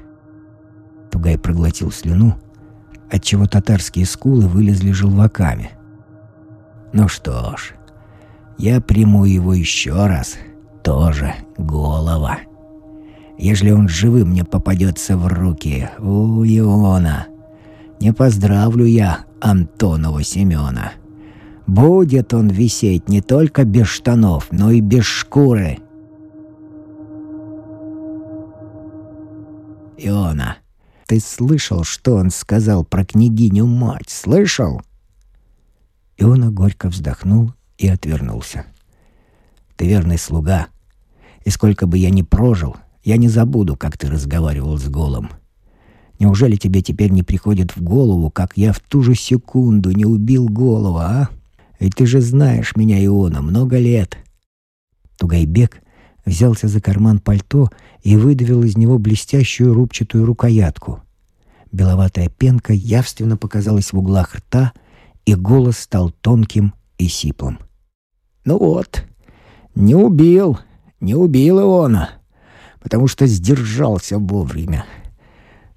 Тугай 1.11 1.37
проглотил 1.37 1.91
слюну, 1.91 2.37
отчего 3.09 3.45
татарские 3.45 4.05
скулы 4.05 4.47
вылезли 4.47 4.91
желваками. 4.91 5.71
Ну 6.93 7.07
что 7.07 7.55
ж, 7.57 7.73
я 8.57 8.81
приму 8.81 9.25
его 9.25 9.53
еще 9.53 10.07
раз, 10.07 10.37
тоже 10.83 11.33
голова. 11.57 12.39
Ежели 13.37 13.71
он 13.71 13.89
живым 13.89 14.29
мне 14.29 14.45
попадется 14.45 15.17
в 15.17 15.27
руки, 15.27 15.89
у 15.99 16.43
Иона, 16.43 17.27
не 17.99 18.13
поздравлю 18.13 18.85
я 18.85 19.25
Антонова 19.41 20.23
Семена. 20.23 20.93
Будет 21.67 22.33
он 22.33 22.49
висеть 22.49 23.09
не 23.09 23.21
только 23.21 23.63
без 23.63 23.87
штанов, 23.87 24.47
но 24.51 24.71
и 24.71 24.81
без 24.81 25.05
шкуры. 25.05 25.77
Иона, 29.97 30.57
ты 31.11 31.19
слышал, 31.19 31.83
что 31.83 32.15
он 32.15 32.29
сказал 32.29 32.85
про 32.85 33.03
княгиню-мать? 33.03 34.09
Слышал? 34.09 34.81
Иона 36.15 36.51
горько 36.51 36.87
вздохнул 36.87 37.51
и 37.77 37.89
отвернулся. 37.89 38.65
«Ты 39.75 39.89
верный 39.89 40.17
слуга, 40.17 40.67
и 41.43 41.49
сколько 41.49 41.85
бы 41.85 41.97
я 41.97 42.11
ни 42.11 42.21
прожил, 42.21 42.77
я 43.03 43.17
не 43.17 43.27
забуду, 43.27 43.75
как 43.75 43.97
ты 43.97 44.09
разговаривал 44.09 44.77
с 44.77 44.87
Голом. 44.87 45.31
Неужели 46.17 46.55
тебе 46.55 46.81
теперь 46.81 47.11
не 47.11 47.23
приходит 47.23 47.75
в 47.75 47.83
голову, 47.83 48.31
как 48.31 48.53
я 48.55 48.71
в 48.71 48.79
ту 48.79 49.03
же 49.03 49.13
секунду 49.13 49.91
не 49.91 50.05
убил 50.05 50.47
Голова, 50.47 51.09
а? 51.09 51.29
Ведь 51.81 51.95
ты 51.95 52.05
же 52.05 52.21
знаешь 52.21 52.77
меня, 52.77 53.03
Иона, 53.03 53.41
много 53.41 53.77
лет». 53.79 54.15
Тугайбек 55.17 55.81
взялся 56.25 56.67
за 56.67 56.81
карман 56.81 57.19
пальто 57.19 57.69
и 58.03 58.15
выдавил 58.15 58.63
из 58.63 58.77
него 58.77 58.97
блестящую 58.99 59.73
рубчатую 59.73 60.25
рукоятку. 60.25 61.01
Беловатая 61.71 62.29
пенка 62.29 62.73
явственно 62.73 63.37
показалась 63.37 63.93
в 63.93 63.97
углах 63.97 64.35
рта, 64.35 64.73
и 65.25 65.35
голос 65.35 65.77
стал 65.77 66.09
тонким 66.09 66.73
и 66.97 67.07
сиплым. 67.07 67.59
«Ну 68.43 68.57
вот, 68.57 69.05
не 69.75 69.95
убил, 69.95 70.59
не 70.99 71.15
убил 71.15 71.59
Иона, 71.59 72.09
потому 72.81 73.07
что 73.07 73.25
сдержался 73.27 74.17
вовремя. 74.17 74.85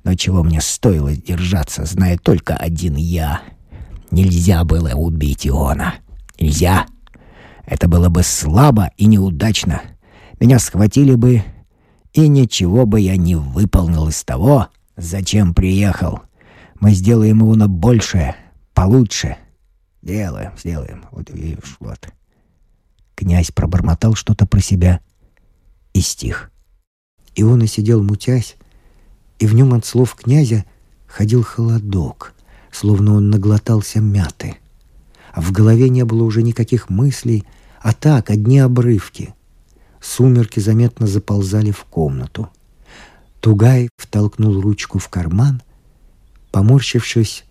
Но 0.03 0.15
чего 0.15 0.43
мне 0.43 0.61
стоило 0.61 1.13
сдержаться, 1.13 1.85
зная 1.85 2.19
только 2.19 2.57
один 2.57 2.97
я? 2.97 3.43
Нельзя 4.11 4.65
было 4.65 4.91
убить 4.91 5.47
Иона. 5.47 5.95
Нельзя. 6.39 6.87
Это 7.65 7.89
было 7.89 8.11
бы 8.11 8.23
слабо 8.23 8.91
и 8.97 9.07
неудачно. 9.07 9.81
Меня 10.41 10.59
схватили 10.59 11.15
бы, 11.15 11.43
и 12.13 12.29
ничего 12.29 12.87
бы 12.87 13.01
я 13.01 13.17
не 13.17 13.37
выполнил 13.37 14.09
из 14.09 14.23
того, 14.25 14.69
зачем 14.97 15.55
приехал. 15.55 16.21
Мы 16.81 16.93
сделаем 16.93 17.41
его 17.41 17.55
на 17.55 17.69
большее, 17.69 18.37
получше. 18.75 19.37
Делаем, 20.03 20.53
сделаем. 20.59 21.05
Вот 21.13 21.31
видишь, 21.31 21.77
вот. 21.81 22.09
Князь 23.15 23.51
пробормотал 23.51 24.15
что-то 24.15 24.47
про 24.47 24.61
себя 24.61 25.01
и 25.93 26.01
стих. 26.01 26.51
И 27.35 27.43
он 27.43 27.63
и 27.63 27.67
сидел 27.67 28.03
мутясь, 28.03 28.57
и 29.39 29.47
в 29.47 29.55
нем 29.55 29.73
от 29.75 29.87
слов 29.87 30.15
князя 30.15 30.65
ходил 31.07 31.43
холодок, 31.43 32.35
словно 32.71 33.15
он 33.15 33.31
наглотался 33.31 34.01
мяты. 34.01 34.57
А 35.33 35.41
в 35.41 35.53
голове 35.53 35.89
не 35.89 36.05
было 36.05 36.23
уже 36.25 36.43
никаких 36.43 36.91
мыслей, 36.91 37.45
а 37.81 37.93
так, 37.93 38.31
одни 38.31 38.59
обрывки. 38.59 39.35
Сумерки 40.05 40.61
заметно 40.61 41.07
заползали 41.07 41.71
в 41.71 41.85
комнату. 41.85 42.51
Тугай 43.41 43.89
втолкнул 43.97 44.61
ручку 44.61 44.99
в 44.99 45.09
карман, 45.09 45.63
поморщившись, 46.53 47.47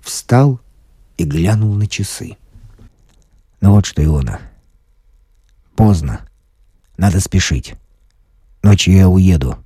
встал 0.00 0.60
и 1.16 1.24
глянул 1.24 1.72
на 1.74 1.86
часы. 1.86 2.36
«Ну 3.60 3.70
вот 3.70 3.86
что, 3.86 4.04
Иона, 4.04 4.40
поздно, 5.76 6.28
надо 6.98 7.20
спешить. 7.20 7.76
Ночью 8.64 8.94
я 8.94 9.08
уеду. 9.08 9.56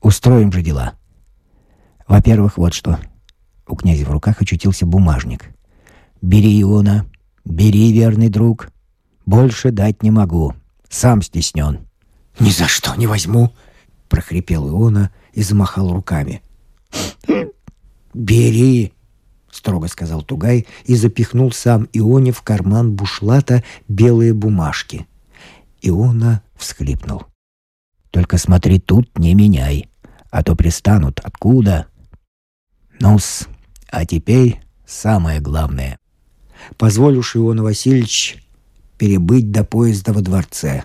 Устроим 0.00 0.50
же 0.50 0.62
дела. 0.62 0.94
Во-первых, 2.08 2.56
вот 2.56 2.72
что. 2.72 2.98
У 3.68 3.76
князя 3.76 4.06
в 4.06 4.10
руках 4.10 4.40
очутился 4.40 4.86
бумажник. 4.86 5.50
Бери, 6.22 6.62
Иона, 6.62 7.06
бери, 7.44 7.92
верный 7.92 8.30
друг. 8.30 8.70
Больше 9.26 9.72
дать 9.72 10.02
не 10.02 10.10
могу. 10.10 10.54
Сам 10.94 11.22
стеснен. 11.22 11.88
«Ни 12.38 12.50
за 12.50 12.68
что 12.68 12.94
не 12.94 13.08
возьму!»— 13.08 13.52
прохрипел 14.08 14.68
Иона 14.68 15.10
и 15.32 15.42
замахал 15.42 15.92
руками. 15.92 16.40
«Бери!»— 18.14 18.92
строго 19.50 19.88
сказал 19.88 20.22
Тугай 20.22 20.68
и 20.84 20.94
запихнул 20.94 21.50
сам 21.50 21.88
Ионе 21.92 22.30
в 22.30 22.42
карман 22.42 22.92
бушлата 22.92 23.64
белые 23.88 24.34
бумажки. 24.34 25.08
Иона 25.82 26.44
всхлипнул. 26.54 27.24
«Только 28.12 28.38
смотри, 28.38 28.78
тут 28.78 29.18
не 29.18 29.34
меняй, 29.34 29.88
а 30.30 30.44
то 30.44 30.54
пристанут. 30.54 31.18
Откуда?» 31.24 31.88
«Ну-с, 33.00 33.48
а 33.90 34.06
теперь 34.06 34.60
самое 34.86 35.40
главное. 35.40 35.98
Позволь 36.76 37.16
уж, 37.16 37.34
Иона 37.34 37.64
Васильевич, 37.64 38.43
перебыть 38.98 39.50
до 39.50 39.64
поезда 39.64 40.12
во 40.12 40.20
дворце. 40.20 40.84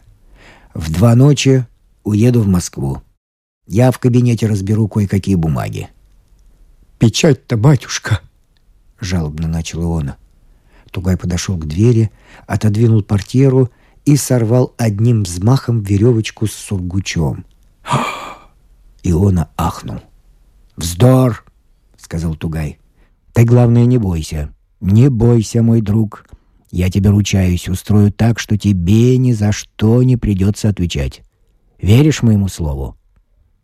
В 0.74 0.92
два 0.92 1.16
ночи 1.16 1.66
уеду 2.04 2.42
в 2.42 2.48
Москву. 2.48 3.02
Я 3.68 3.92
в 3.92 4.00
кабинете 4.00 4.48
разберу 4.48 4.88
кое-какие 4.88 5.36
бумаги. 5.36 5.90
«Печать-то, 6.98 7.56
батюшка!»— 7.56 8.22
жалобно 9.00 9.48
начал 9.48 9.84
Иона. 9.84 10.18
Тугай 10.92 11.18
подошел 11.18 11.56
к 11.56 11.66
двери, 11.66 12.12
отодвинул 12.48 13.04
портьеру 13.04 13.70
и 14.06 14.18
сорвал 14.18 14.74
одним 14.78 15.24
взмахом 15.24 15.82
веревочку 15.82 16.48
с 16.48 16.54
сургучом. 16.54 17.46
Иона 19.04 19.50
ахнул. 19.56 20.02
«Вздор!»— 20.76 21.46
сказал 21.98 22.36
Тугай. 22.36 22.80
«Ты, 23.34 23.46
главное, 23.46 23.86
не 23.86 23.98
бойся. 23.98 24.54
Не 24.82 25.10
бойся, 25.10 25.62
мой 25.62 25.82
друг. 25.82 26.26
Я 26.72 26.92
тебе 26.92 27.10
ручаюсь, 27.10 27.68
устрою 27.68 28.12
так, 28.12 28.38
что 28.38 28.58
тебе 28.58 29.18
ни 29.18 29.32
за 29.32 29.52
что 29.52 30.04
не 30.04 30.18
придется 30.18 30.70
отвечать. 30.70 31.24
Веришь 31.82 32.22
моему 32.22 32.48
слову? 32.48 32.96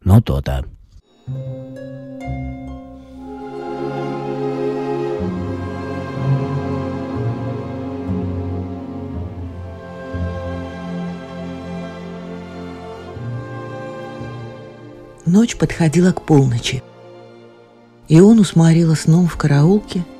Ну, 0.04 0.22
то-то. 0.22 0.66
Ночь 15.28 15.56
подходила 15.58 16.12
к 16.12 16.24
полночи. 16.24 16.82
И 18.08 18.20
он 18.20 18.40
усморила 18.40 18.96
сном 18.96 19.28
в 19.28 19.36
караулке– 19.38 20.04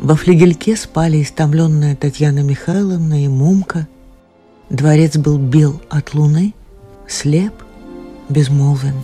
во 0.00 0.16
флигельке 0.16 0.76
спали 0.76 1.22
истомленная 1.22 1.94
Татьяна 1.94 2.40
Михайловна 2.40 3.24
и 3.24 3.28
Мумка. 3.28 3.86
Дворец 4.70 5.16
был 5.18 5.38
бел 5.38 5.80
от 5.90 6.14
луны, 6.14 6.54
слеп, 7.06 7.52
безмолвен. 8.30 8.94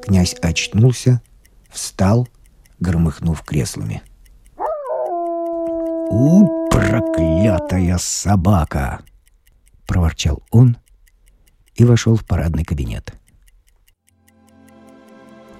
Князь 0.02 0.34
очнулся, 0.42 1.20
встал, 1.70 2.26
громыхнув 2.80 3.42
креслами. 3.42 4.02
«У, 6.08 6.65
проклятая 6.76 7.96
собака!»— 7.98 9.00
проворчал 9.86 10.42
он 10.50 10.76
и 11.74 11.84
вошел 11.84 12.16
в 12.16 12.24
парадный 12.24 12.64
кабинет. 12.64 13.14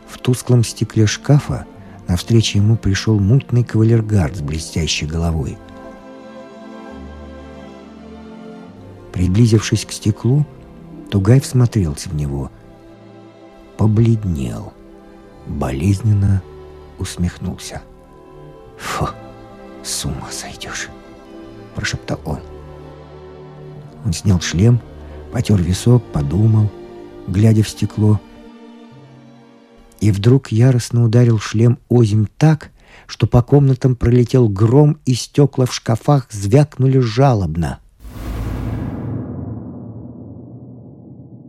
В 0.07 0.18
тусклом 0.18 0.62
стекле 0.62 1.07
шкафа 1.07 1.66
навстречу 2.07 2.59
ему 2.59 2.76
пришел 2.76 3.18
мутный 3.18 3.64
кавалергард 3.64 4.37
с 4.37 4.40
блестящей 4.40 5.07
головой. 5.07 5.57
Приблизившись 9.12 9.87
к 9.87 9.92
стеклу, 9.92 10.44
Тугай 11.11 11.40
всмотрелся 11.40 12.11
в 12.11 12.14
него. 12.14 12.50
Побледнел. 13.79 14.74
Болезненно 15.46 16.42
усмехнулся. 16.98 17.81
«Фу, 18.76 19.09
с 19.83 20.05
ума 20.05 20.31
сойдешь!»– 20.31 20.90
прошептал 21.76 22.20
он. 22.24 22.40
Он 24.04 24.12
снял 24.12 24.40
шлем, 24.40 24.80
потер 25.32 25.60
висок, 25.62 26.02
подумал, 26.12 26.70
глядя 27.28 27.62
в 27.62 27.68
стекло. 27.68 28.20
И 30.00 30.10
вдруг 30.10 30.50
яростно 30.50 31.04
ударил 31.04 31.38
шлем 31.38 31.78
озим 31.88 32.28
так, 32.38 32.70
что 33.06 33.26
по 33.26 33.42
комнатам 33.42 33.94
пролетел 33.94 34.48
гром, 34.48 34.98
и 35.04 35.14
стекла 35.14 35.66
в 35.66 35.74
шкафах 35.74 36.26
звякнули 36.32 36.98
жалобно– 36.98 37.78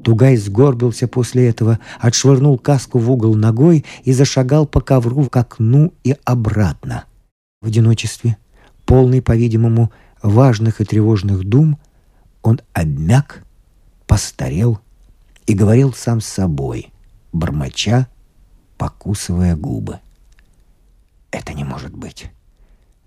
Тугай 0.08 0.38
сгорбился 0.38 1.06
после 1.06 1.50
этого, 1.50 1.80
отшвырнул 2.00 2.58
каску 2.58 2.98
в 2.98 3.12
угол 3.12 3.36
ногой 3.36 3.84
и 4.06 4.14
зашагал 4.14 4.66
по 4.66 4.80
ковру 4.80 5.26
к 5.26 5.36
окну 5.36 5.92
и 6.06 6.16
обратно. 6.24 7.04
В 7.62 7.68
одиночестве, 7.68 8.38
полный, 8.86 9.22
по-видимому, 9.22 9.92
важных 10.22 10.82
и 10.82 10.86
тревожных 10.86 11.44
дум, 11.44 11.78
он 12.42 12.62
обмяк, 12.74 13.44
постарел 14.06 14.80
и 15.46 15.54
говорил 15.54 15.94
сам 15.94 16.22
с 16.22 16.26
собой, 16.26 16.92
бормоча, 17.34 18.08
покусывая 18.78 19.56
губы. 19.56 20.00
«Это 21.32 21.54
не 21.54 21.64
может 21.64 21.96
быть. 21.96 22.32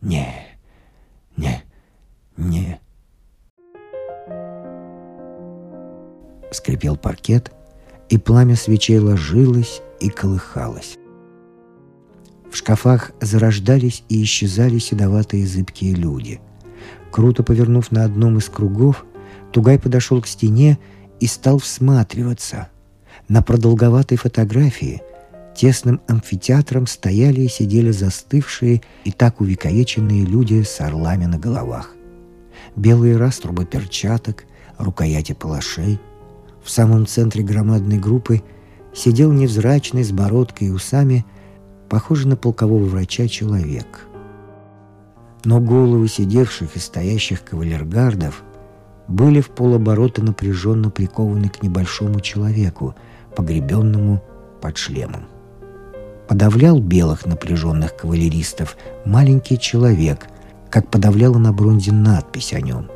Не, 0.00 0.34
не, 1.36 1.62
не». 2.36 2.80
скрипел 6.52 6.96
паркет, 6.96 7.52
и 8.08 8.18
пламя 8.18 8.56
свечей 8.56 8.98
ложилось 8.98 9.82
и 10.00 10.08
колыхалось. 10.08 10.98
В 12.50 12.56
шкафах 12.56 13.12
зарождались 13.20 14.02
и 14.08 14.22
исчезали 14.24 14.78
седоватые 14.78 15.46
зыбкие 15.46 15.94
люди. 15.94 16.40
Круто 17.10 17.42
повернув 17.42 17.90
на 17.90 18.04
одном 18.04 18.38
из 18.38 18.48
кругов, 18.48 19.04
Тугай 19.52 19.78
подошел 19.78 20.22
к 20.22 20.26
стене 20.26 20.78
и 21.18 21.26
стал 21.26 21.58
всматриваться. 21.58 22.68
На 23.28 23.42
продолговатой 23.42 24.16
фотографии 24.16 25.02
тесным 25.56 26.00
амфитеатром 26.06 26.86
стояли 26.86 27.42
и 27.42 27.48
сидели 27.48 27.90
застывшие 27.90 28.82
и 29.04 29.12
так 29.12 29.40
увековеченные 29.40 30.24
люди 30.24 30.62
с 30.62 30.80
орлами 30.80 31.26
на 31.26 31.38
головах. 31.38 31.94
Белые 32.76 33.16
раструбы 33.16 33.66
перчаток, 33.66 34.44
рукояти 34.78 35.32
палашей— 35.32 36.00
в 36.62 36.70
самом 36.70 37.06
центре 37.06 37.42
громадной 37.42 37.98
группы 37.98 38.42
сидел 38.94 39.32
невзрачный 39.32 40.04
с 40.04 40.12
бородкой 40.12 40.68
и 40.68 40.70
усами, 40.70 41.24
похожий 41.88 42.28
на 42.28 42.36
полкового 42.36 42.84
врача 42.84 43.28
человек. 43.28 44.06
Но 45.44 45.60
головы 45.60 46.08
сидевших 46.08 46.76
и 46.76 46.78
стоящих 46.78 47.44
кавалергардов 47.44 48.42
были 49.08 49.40
в 49.40 49.50
полоборота 49.50 50.22
напряженно 50.22 50.90
прикованы 50.90 51.48
к 51.48 51.62
небольшому 51.62 52.20
человеку, 52.20 52.94
погребенному 53.34 54.22
под 54.60 54.76
шлемом. 54.76 55.24
Подавлял 56.28 56.78
белых 56.78 57.26
напряженных 57.26 57.96
кавалеристов 57.96 58.76
маленький 59.04 59.58
человек, 59.58 60.28
как 60.68 60.88
подавляла 60.88 61.38
на 61.38 61.52
бронзе 61.52 61.92
надпись 61.92 62.52
о 62.52 62.60
нем. 62.60 62.88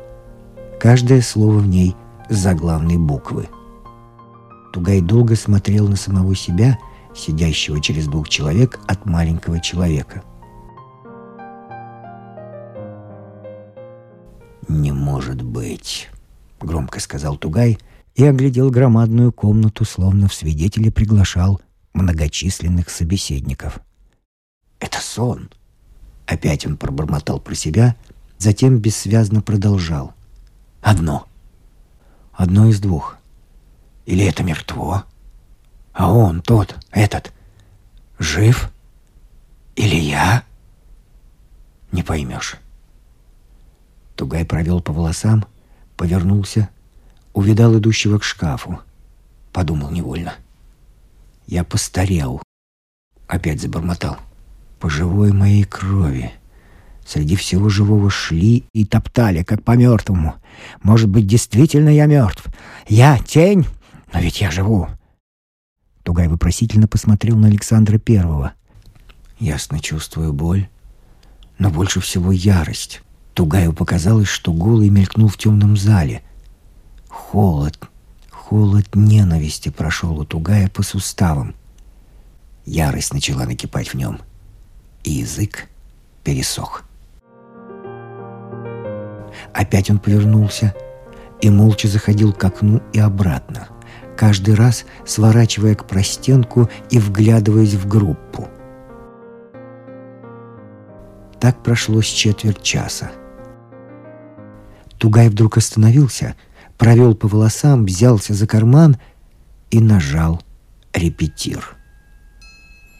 Каждое 0.79 1.21
слово 1.21 1.57
в 1.57 1.67
ней– 1.67 1.95
заглавной 2.29 2.97
буквы– 2.97 3.49
Тугай 4.75 4.99
долго 4.99 5.37
смотрел 5.37 5.87
на 5.87 5.95
самого 5.95 6.35
себя, 6.35 6.77
сидящего 7.15 7.79
через 7.79 8.07
двух 8.07 8.27
человек 8.27 8.77
от 8.87 9.05
маленького 9.05 9.61
человека. 9.61 10.21
«Не 14.67 14.91
может 14.91 15.41
быть»,— 15.41 16.09
громко 16.59 16.99
сказал 16.99 17.37
Тугай 17.37 17.77
и 18.15 18.25
оглядел 18.25 18.71
громадную 18.71 19.31
комнату, 19.31 19.85
словно 19.85 20.27
в 20.27 20.33
свидетели 20.33 20.89
приглашал 20.89 21.61
многочисленных 21.93 22.89
собеседников. 22.89 23.79
«Это 24.79 24.99
сон!» 24.99 25.49
Опять 26.25 26.65
он 26.65 26.77
пробормотал 26.77 27.39
про 27.39 27.53
себя, 27.53 27.95
затем 28.37 28.79
бессвязно 28.79 29.41
продолжал. 29.41 30.13
«Одно. 30.81 31.27
Одно 32.33 32.67
из 32.67 32.79
двух. 32.79 33.17
Или 34.05 34.25
это 34.25 34.43
мертво? 34.43 35.03
А 35.93 36.11
он, 36.11 36.41
тот, 36.41 36.75
этот, 36.91 37.33
жив? 38.19 38.71
Или 39.75 39.95
я? 39.95 40.43
Не 41.91 42.03
поймешь. 42.03 42.57
Тугай 44.15 44.45
провел 44.45 44.81
по 44.81 44.93
волосам, 44.93 45.45
повернулся, 45.97 46.69
увидал 47.33 47.77
идущего 47.77 48.17
к 48.19 48.23
шкафу. 48.23 48.79
Подумал 49.51 49.91
невольно. 49.91 50.35
Я 51.47 51.63
постарел. 51.63 52.41
Опять 53.27 53.61
забормотал. 53.61 54.17
По 54.79 54.89
живой 54.89 55.31
моей 55.31 55.63
крови. 55.63 56.31
Среди 57.05 57.35
всего 57.35 57.69
живого 57.69 58.09
шли 58.09 58.65
и 58.73 58.85
топтали, 58.85 59.43
как 59.43 59.63
по 59.63 59.71
мертвому. 59.77 60.35
Может 60.81 61.09
быть, 61.09 61.27
действительно 61.27 61.89
я 61.89 62.07
мертв. 62.07 62.45
Я 62.87 63.19
тень, 63.19 63.67
но 64.11 64.19
ведь 64.19 64.41
я 64.41 64.49
живу. 64.49 64.87
Тугай 66.03 66.27
вопросительно 66.27 66.87
посмотрел 66.87 67.37
на 67.37 67.47
Александра 67.47 67.97
Первого. 67.97 68.53
Ясно 69.39 69.79
чувствую 69.79 70.33
боль, 70.33 70.67
но 71.59 71.69
больше 71.69 71.99
всего 71.99 72.31
ярость. 72.31 73.01
Тугаю 73.35 73.73
показалось, 73.73 74.29
что 74.29 74.53
голый 74.53 74.89
мелькнул 74.89 75.27
в 75.27 75.37
темном 75.37 75.75
зале. 75.75 76.23
Холод, 77.09 77.77
холод 78.31 78.95
ненависти 78.95 79.69
прошел 79.69 80.17
у 80.17 80.25
Тугая 80.25 80.69
по 80.69 80.81
суставам. 80.81 81.53
Ярость 82.65 83.13
начала 83.13 83.45
накипать 83.45 83.89
в 83.89 83.93
нем, 83.95 84.21
и 85.03 85.11
язык 85.11 85.67
пересох. 86.23 86.83
Опять 89.53 89.91
он 89.91 89.99
повернулся 89.99 90.73
и 91.41 91.49
молча 91.49 91.87
заходил 91.87 92.33
к 92.33 92.43
окну 92.43 92.81
и 92.93 92.99
обратно 92.99 93.67
каждый 94.15 94.55
раз 94.55 94.85
сворачивая 95.05 95.75
к 95.75 95.85
простенку 95.85 96.69
и 96.89 96.99
вглядываясь 96.99 97.73
в 97.73 97.85
группу. 97.85 98.47
Так 101.41 101.61
прошло 101.61 102.01
с 102.01 102.05
четверть 102.05 102.63
часа. 102.63 103.11
Тугай 105.05 105.29
вдруг 105.29 105.57
остановился, 105.57 106.35
провел 106.79 107.13
по 107.13 107.27
волосам, 107.27 107.85
взялся 107.85 108.33
за 108.33 108.47
карман 108.47 108.97
и 109.69 109.79
нажал 109.79 110.41
«Репетир». 110.93 111.75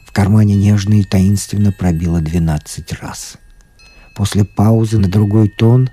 В 0.06 0.12
кармане 0.12 0.54
нежно 0.54 1.00
и 1.00 1.02
таинственно 1.02 1.72
пробило 1.72 2.20
двенадцать 2.20 2.92
раз. 2.92 3.38
После 4.14 4.44
паузы 4.44 5.00
на 5.00 5.08
другой 5.08 5.48
тон 5.48 5.90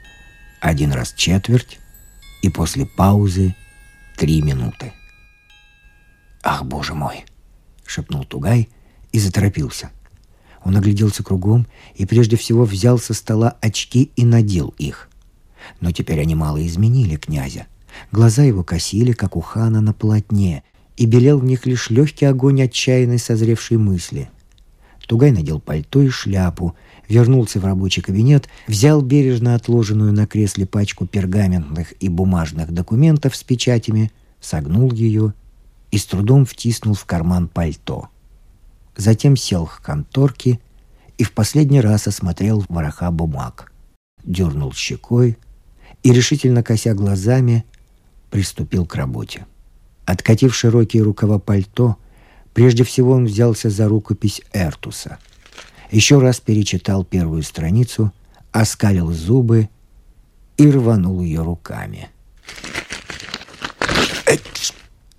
один 0.62 0.91
раз 0.91 1.13
четверть 1.13 1.80
и 2.43 2.49
после 2.49 2.86
паузы 2.86 3.56
три 4.15 4.43
минуты. 4.43 4.93
«Ах, 6.43 6.63
боже 6.63 6.93
мой!»— 6.93 7.26
шепнул 7.88 8.23
Тугай 8.23 8.69
и 9.12 9.19
заторопился. 9.19 9.89
Он 10.63 10.78
огляделся 10.78 11.23
кругом 11.23 11.65
и 11.95 12.06
прежде 12.06 12.38
всего 12.38 12.65
взял 12.65 12.99
со 12.99 13.15
стола 13.15 13.58
очки 13.62 14.12
и 14.15 14.23
надел 14.23 14.76
их. 14.78 15.10
Но 15.82 15.91
теперь 15.91 16.21
они 16.21 16.36
мало 16.36 16.65
изменили 16.65 17.15
князя. 17.15 17.67
Глаза 18.12 18.43
его 18.43 18.63
косили, 18.63 19.12
как 19.12 19.36
у 19.36 19.41
хана 19.41 19.82
на 19.82 19.93
полотне, 19.93 20.63
и 20.97 21.06
белел 21.06 21.39
в 21.39 21.43
них 21.43 21.65
лишь 21.65 21.89
легкий 21.89 22.26
огонь 22.26 22.62
отчаянной 22.62 23.19
созревшей 23.19 23.78
мысли. 23.78 24.30
Тугай 25.08 25.32
надел 25.32 25.60
пальто 25.60 26.02
и 26.02 26.10
шляпу, 26.10 26.76
вернулся 27.10 27.60
в 27.60 27.65
рабочий 27.65 28.02
кабинет, 28.02 28.47
взял 28.67 29.02
бережно 29.02 29.56
отложенную 29.56 30.13
на 30.13 30.26
кресле 30.26 30.65
пачку 30.65 31.06
пергаментных 31.06 31.93
и 31.99 32.10
бумажных 32.10 32.71
документов 32.71 33.36
с 33.36 33.43
печатями, 33.43 34.12
согнул 34.39 34.91
ее 34.91 35.34
и 35.91 35.97
с 35.97 36.06
трудом 36.06 36.45
втиснул 36.45 36.93
в 36.93 37.06
карман 37.06 37.47
пальто. 37.47 38.10
Затем 38.95 39.36
сел 39.36 39.65
к 39.65 39.82
конторке 39.82 40.60
и 41.17 41.23
в 41.23 41.34
последний 41.34 41.82
раз 41.82 42.08
осмотрел 42.08 42.63
вороха 42.69 43.12
бумаг, 43.12 43.71
дернул 44.23 44.73
щекой 44.73 45.38
и, 46.04 46.12
решительно 46.12 46.63
кося 46.63 46.94
глазами, 46.94 47.66
приступил 48.30 48.86
к 48.86 48.96
работе. 48.96 49.46
Откатив 50.06 50.56
широкие 50.56 51.02
рукава 51.02 51.39
пальто, 51.39 51.98
прежде 52.54 52.84
всего 52.84 53.13
он 53.13 53.26
взялся 53.26 53.70
за 53.70 53.88
рукопись 53.88 54.42
Эртуса. 54.52 55.18
Еще 55.92 56.20
раз 56.20 56.39
перечитал 56.39 57.06
первую 57.06 57.44
страницу, 57.44 58.12
оскалил 58.52 59.12
зубы 59.12 59.70
и 60.58 60.70
рванул 60.70 61.22
ее 61.22 61.42
руками. 61.42 62.10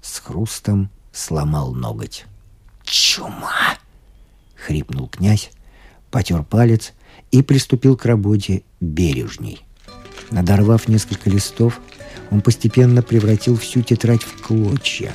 С 0.01 0.20
хрустом 0.20 0.90
сломал 1.12 1.75
ноготь. 1.75 2.27
«Чума!»— 2.83 3.79
хрипнул 4.57 5.09
князь, 5.09 5.51
потер 6.11 6.42
палец 6.42 6.92
и 7.31 7.42
приступил 7.42 7.97
к 7.97 8.05
работе 8.05 8.62
бережней. 8.81 9.64
Надорвав 10.31 10.89
несколько 10.89 11.31
листов, 11.31 11.81
он 12.31 12.41
постепенно 12.41 13.03
превратил 13.03 13.57
всю 13.57 13.83
тетрадь 13.83 14.23
в 14.23 14.43
клочья. 14.43 15.13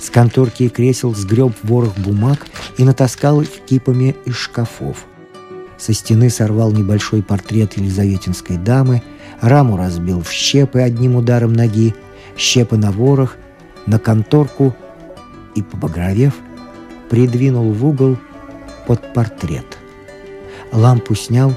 С 0.00 0.10
конторки 0.10 0.64
и 0.64 0.68
кресел 0.68 1.14
сгреб 1.14 1.52
ворох 1.62 1.96
бумаг 1.96 2.46
и 2.76 2.84
натаскал 2.84 3.40
их 3.40 3.48
кипами 3.66 4.14
из 4.24 4.34
шкафов. 4.34 5.04
Со 5.78 5.92
стены 5.92 6.30
сорвал 6.30 6.72
небольшой 6.72 7.22
портрет 7.22 7.76
елизаветинской 7.76 8.56
дамы, 8.56 9.02
раму 9.40 9.76
разбил 9.76 10.22
в 10.22 10.30
щепы 10.30 10.80
одним 10.80 11.16
ударом 11.16 11.52
ноги, 11.52 11.94
щепы 12.36 12.76
на 12.76 12.92
ворох, 12.92 13.36
на 13.86 13.98
конторку 13.98 14.74
и, 15.54 15.62
побагровев, 15.62 16.34
придвинул 17.10 17.72
в 17.72 17.86
угол 17.86 18.16
под 18.86 19.12
портрет. 19.12 19.66
Лампу 20.72 21.14
снял, 21.14 21.54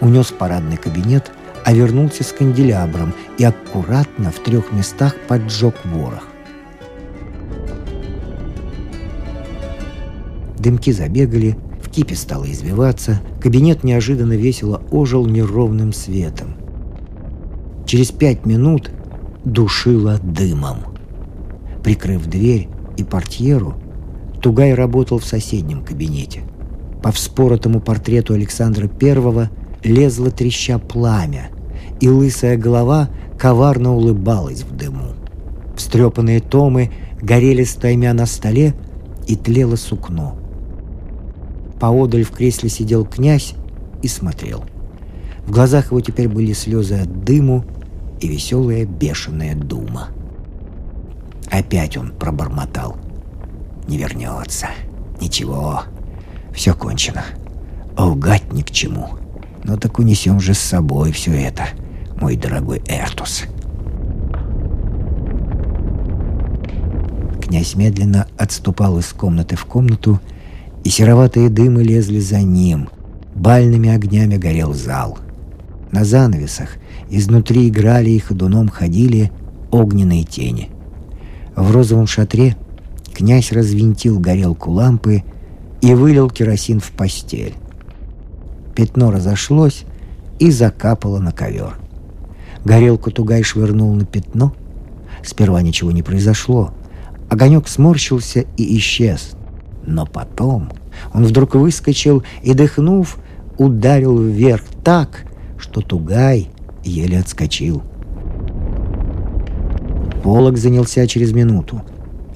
унес 0.00 0.26
в 0.26 0.34
парадный 0.34 0.76
кабинет– 0.76 1.30
а 1.64 1.72
вернулся 1.72 2.24
с 2.24 2.32
канделябром 2.32 3.14
и 3.38 3.44
аккуратно 3.44 4.30
в 4.30 4.38
трех 4.40 4.72
местах 4.72 5.16
поджег 5.28 5.74
ворох. 5.84 6.28
Дымки 10.58 10.92
забегали, 10.92 11.56
в 11.82 11.90
кипе 11.90 12.14
стало 12.14 12.50
извиваться, 12.50 13.20
кабинет 13.40 13.84
неожиданно 13.84 14.34
весело 14.34 14.82
ожил 14.90 15.26
неровным 15.26 15.92
светом. 15.92 16.54
Через 17.86 18.12
пять 18.12 18.46
минут 18.46 18.90
душило 19.44 20.18
дымом. 20.22 20.78
Прикрыв 21.82 22.26
дверь 22.26 22.68
и 22.96 23.04
портьеру, 23.04 23.74
Тугай 24.40 24.74
работал 24.74 25.18
в 25.18 25.24
соседнем 25.24 25.84
кабинете. 25.84 26.42
По 27.00 27.12
вспоротому 27.12 27.80
портрету 27.80 28.34
Александра 28.34 28.88
Первого– 28.88 29.50
лезло 29.84 30.30
треща 30.30 30.78
пламя, 30.78 31.50
и 32.02 32.08
лысая 32.08 32.56
голова 32.56 33.08
коварно 33.38 33.94
улыбалась 33.94 34.62
в 34.62 34.76
дыму. 34.76 35.14
Встрепанные 35.76 36.40
томы 36.40 36.90
горели 37.22 37.62
стаймя 37.62 38.12
на 38.12 38.26
столе, 38.26 38.74
и 39.28 39.36
тлело 39.36 39.76
сукно. 39.76 40.36
Поодаль 41.78 42.24
в 42.24 42.32
кресле 42.32 42.68
сидел 42.68 43.04
князь 43.06 43.54
и 44.02 44.08
смотрел. 44.08 44.64
В 45.46 45.52
глазах 45.52 45.86
его 45.86 46.00
теперь 46.00 46.28
были 46.28 46.52
слезы 46.52 46.96
от 46.96 47.24
дыму 47.24 47.64
и 48.20 48.26
веселая 48.26 48.84
бешеная 48.84 49.54
дума. 49.54 50.08
Опять 51.52 51.96
он 51.96 52.10
пробормотал. 52.10 52.96
«Не 53.86 53.96
вернется. 53.96 54.66
Ничего. 55.20 55.82
Все 56.52 56.74
кончено. 56.74 57.22
Лгать 57.96 58.52
ни 58.52 58.62
к 58.62 58.72
чему. 58.72 59.10
Но 59.62 59.76
так 59.76 60.00
унесем 60.00 60.40
же 60.40 60.54
с 60.54 60.58
собой 60.58 61.12
все 61.12 61.30
это, 61.32 61.68
мой 62.22 62.36
дорогой 62.36 62.80
Эртус. 62.86 63.42
Князь 67.40 67.74
медленно 67.74 68.28
отступал 68.38 68.96
из 69.00 69.08
комнаты 69.12 69.56
в 69.56 69.64
комнату, 69.64 70.20
и 70.84 70.88
сероватые 70.88 71.48
дымы 71.48 71.82
лезли 71.82 72.20
за 72.20 72.40
ним. 72.40 72.88
Бальными 73.34 73.90
огнями 73.90 74.36
горел 74.36 74.72
зал. 74.72 75.18
На 75.90 76.04
занавесах 76.04 76.76
изнутри 77.10 77.68
играли 77.68 78.10
и 78.10 78.20
ходуном 78.20 78.68
ходили 78.68 79.32
огненные 79.72 80.22
тени. 80.22 80.70
В 81.56 81.72
розовом 81.72 82.06
шатре 82.06 82.56
князь 83.12 83.50
развинтил 83.50 84.20
горелку 84.20 84.70
лампы 84.70 85.24
и 85.80 85.92
вылил 85.92 86.30
керосин 86.30 86.78
в 86.78 86.92
постель. 86.92 87.54
Пятно 88.76 89.10
разошлось 89.10 89.84
и 90.38 90.52
закапало 90.52 91.18
на 91.18 91.32
ковер. 91.32 91.81
Горелку 92.64 93.10
Тугай 93.10 93.42
швырнул 93.42 93.92
на 93.94 94.04
пятно. 94.04 94.54
Сперва 95.24 95.62
ничего 95.62 95.90
не 95.90 96.02
произошло. 96.02 96.72
Огонек 97.28 97.68
сморщился 97.68 98.44
и 98.56 98.76
исчез. 98.78 99.32
Но 99.86 100.06
потом 100.06 100.70
он 101.12 101.24
вдруг 101.24 101.54
выскочил 101.54 102.22
и, 102.42 102.54
дыхнув, 102.54 103.18
ударил 103.58 104.18
вверх 104.18 104.62
так, 104.84 105.24
что 105.58 105.80
Тугай 105.80 106.50
еле 106.84 107.18
отскочил. 107.18 107.82
Полок 110.22 110.56
занялся 110.56 111.06
через 111.06 111.32
минуту. 111.32 111.82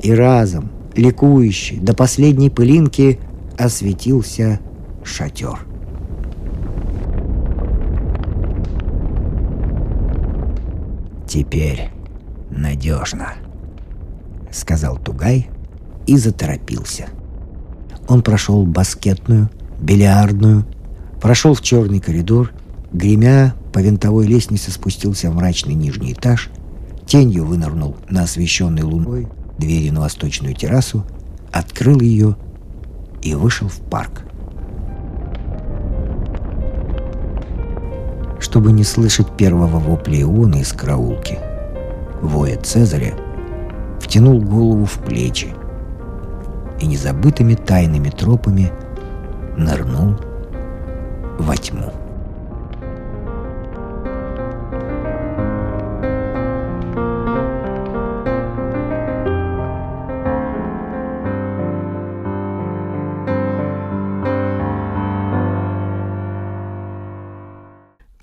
И 0.03 0.13
разом, 0.13 0.71
ликующий, 0.95 1.79
до 1.79 1.95
последней 1.95 2.51
пылинки 2.51 3.21
осветился 3.57 4.61
шатер. 5.05 5.67
«Теперь 11.27 11.91
надежно»,— 12.51 13.35
сказал 14.53 14.97
Тугай 14.97 15.49
и 16.07 16.17
заторопился. 16.17 17.07
Он 18.09 18.23
прошел 18.23 18.65
баскетную, 18.65 19.51
бильярдную, 19.81 20.65
прошел 21.21 21.55
в 21.55 21.63
черный 21.63 22.01
коридор, 22.01 22.53
гремя 22.93 23.55
по 23.73 23.81
винтовой 23.81 24.27
лестнице 24.27 24.71
спустился 24.71 25.31
в 25.31 25.35
мрачный 25.35 25.75
нижний 25.75 26.13
этаж, 26.13 26.51
тенью 27.07 27.45
вынырнул 27.45 27.97
на 28.09 28.23
освещенной 28.23 28.83
луной 28.83 29.29
двери 29.59 29.91
на 29.91 30.01
восточную 30.01 30.55
террасу, 30.55 31.05
открыл 31.53 32.01
ее 32.01 32.37
и 33.23 33.35
вышел 33.35 33.69
в 33.69 33.81
парк. 33.81 34.26
Чтобы 38.57 38.73
не 38.73 38.85
слышать 38.85 39.31
первого 39.37 39.79
вопля 39.79 40.23
Ионы 40.23 40.63
из 40.63 40.73
караулки. 40.73 41.39
Воя 42.23 42.57
Цезаря 42.57 43.13
втянул 44.01 44.41
голову 44.41 44.87
в 44.87 44.95
плечи 44.95 45.49
и 46.81 46.87
незабытыми 46.87 47.53
тайными 47.53 48.09
тропами 48.09 48.73
нырнул 49.59 50.15
во 51.39 51.55
тьму. 51.55 51.93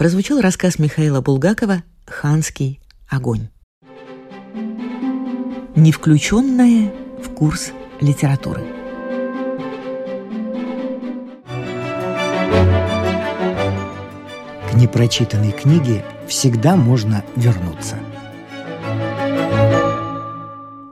Прозвучал 0.03 0.41
рассказ 0.41 0.79
Михаила 0.79 1.21
Булгакова 1.21 1.81
«Ханский 2.05 2.81
огонь». 3.07 3.47
Не 5.77 5.93
включенная 5.93 6.91
в 7.23 7.29
курс 7.29 7.71
литературы. 8.01 8.65
К 14.69 14.73
непрочитанной 14.73 15.53
книге 15.53 16.03
всегда 16.27 16.75
можно 16.75 17.23
вернуться. 17.37 17.95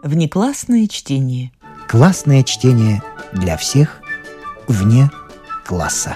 Внеклассное 0.03 0.87
чтение. 0.87 1.51
Классное 1.89 2.43
чтение 2.43 3.03
для 3.33 3.57
всех 3.57 3.99
вне 4.69 5.11
класса. 5.65 6.15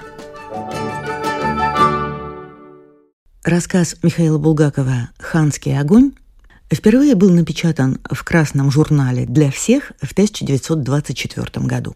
Рассказ 3.46 3.96
Михаила 4.02 4.40
Булгакова 4.40 5.12
«Ханский 5.20 5.78
огонь» 5.78 6.14
впервые 6.74 7.14
был 7.14 7.30
напечатан 7.30 8.00
в 8.10 8.24
красном 8.24 8.72
журнале 8.72 9.28
«Для 9.28 9.52
всех» 9.52 9.92
в 10.02 10.14
1924 10.14 11.68
году. 11.68 11.96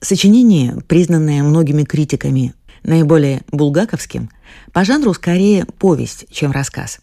Сочинение, 0.00 0.76
признанное 0.88 1.44
многими 1.44 1.84
критиками 1.84 2.54
наиболее 2.82 3.42
булгаковским, 3.52 4.30
по 4.72 4.84
жанру 4.84 5.14
скорее 5.14 5.64
повесть, 5.64 6.26
чем 6.32 6.50
рассказ. 6.50 6.98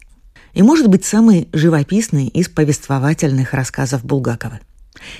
и, 0.54 0.62
может 0.62 0.90
быть, 0.90 1.06
самый 1.06 1.48
живописный 1.54 2.28
из 2.28 2.50
повествовательных 2.50 3.54
рассказов 3.54 4.04
Булгакова. 4.04 4.60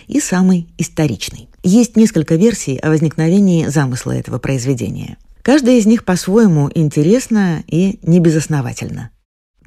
И 0.08 0.20
самый 0.20 0.68
историчный. 0.78 1.48
Есть 1.64 1.96
несколько 1.96 2.36
версий 2.36 2.76
о 2.80 2.90
возникновении 2.90 3.68
замысла 3.68 4.12
этого 4.12 4.40
произведения. 4.40 5.16
Каждая 5.46 5.76
из 5.76 5.86
них 5.86 6.06
по-своему 6.06 6.72
интересна 6.74 7.64
и 7.68 8.00
небезосновательна. 8.02 9.12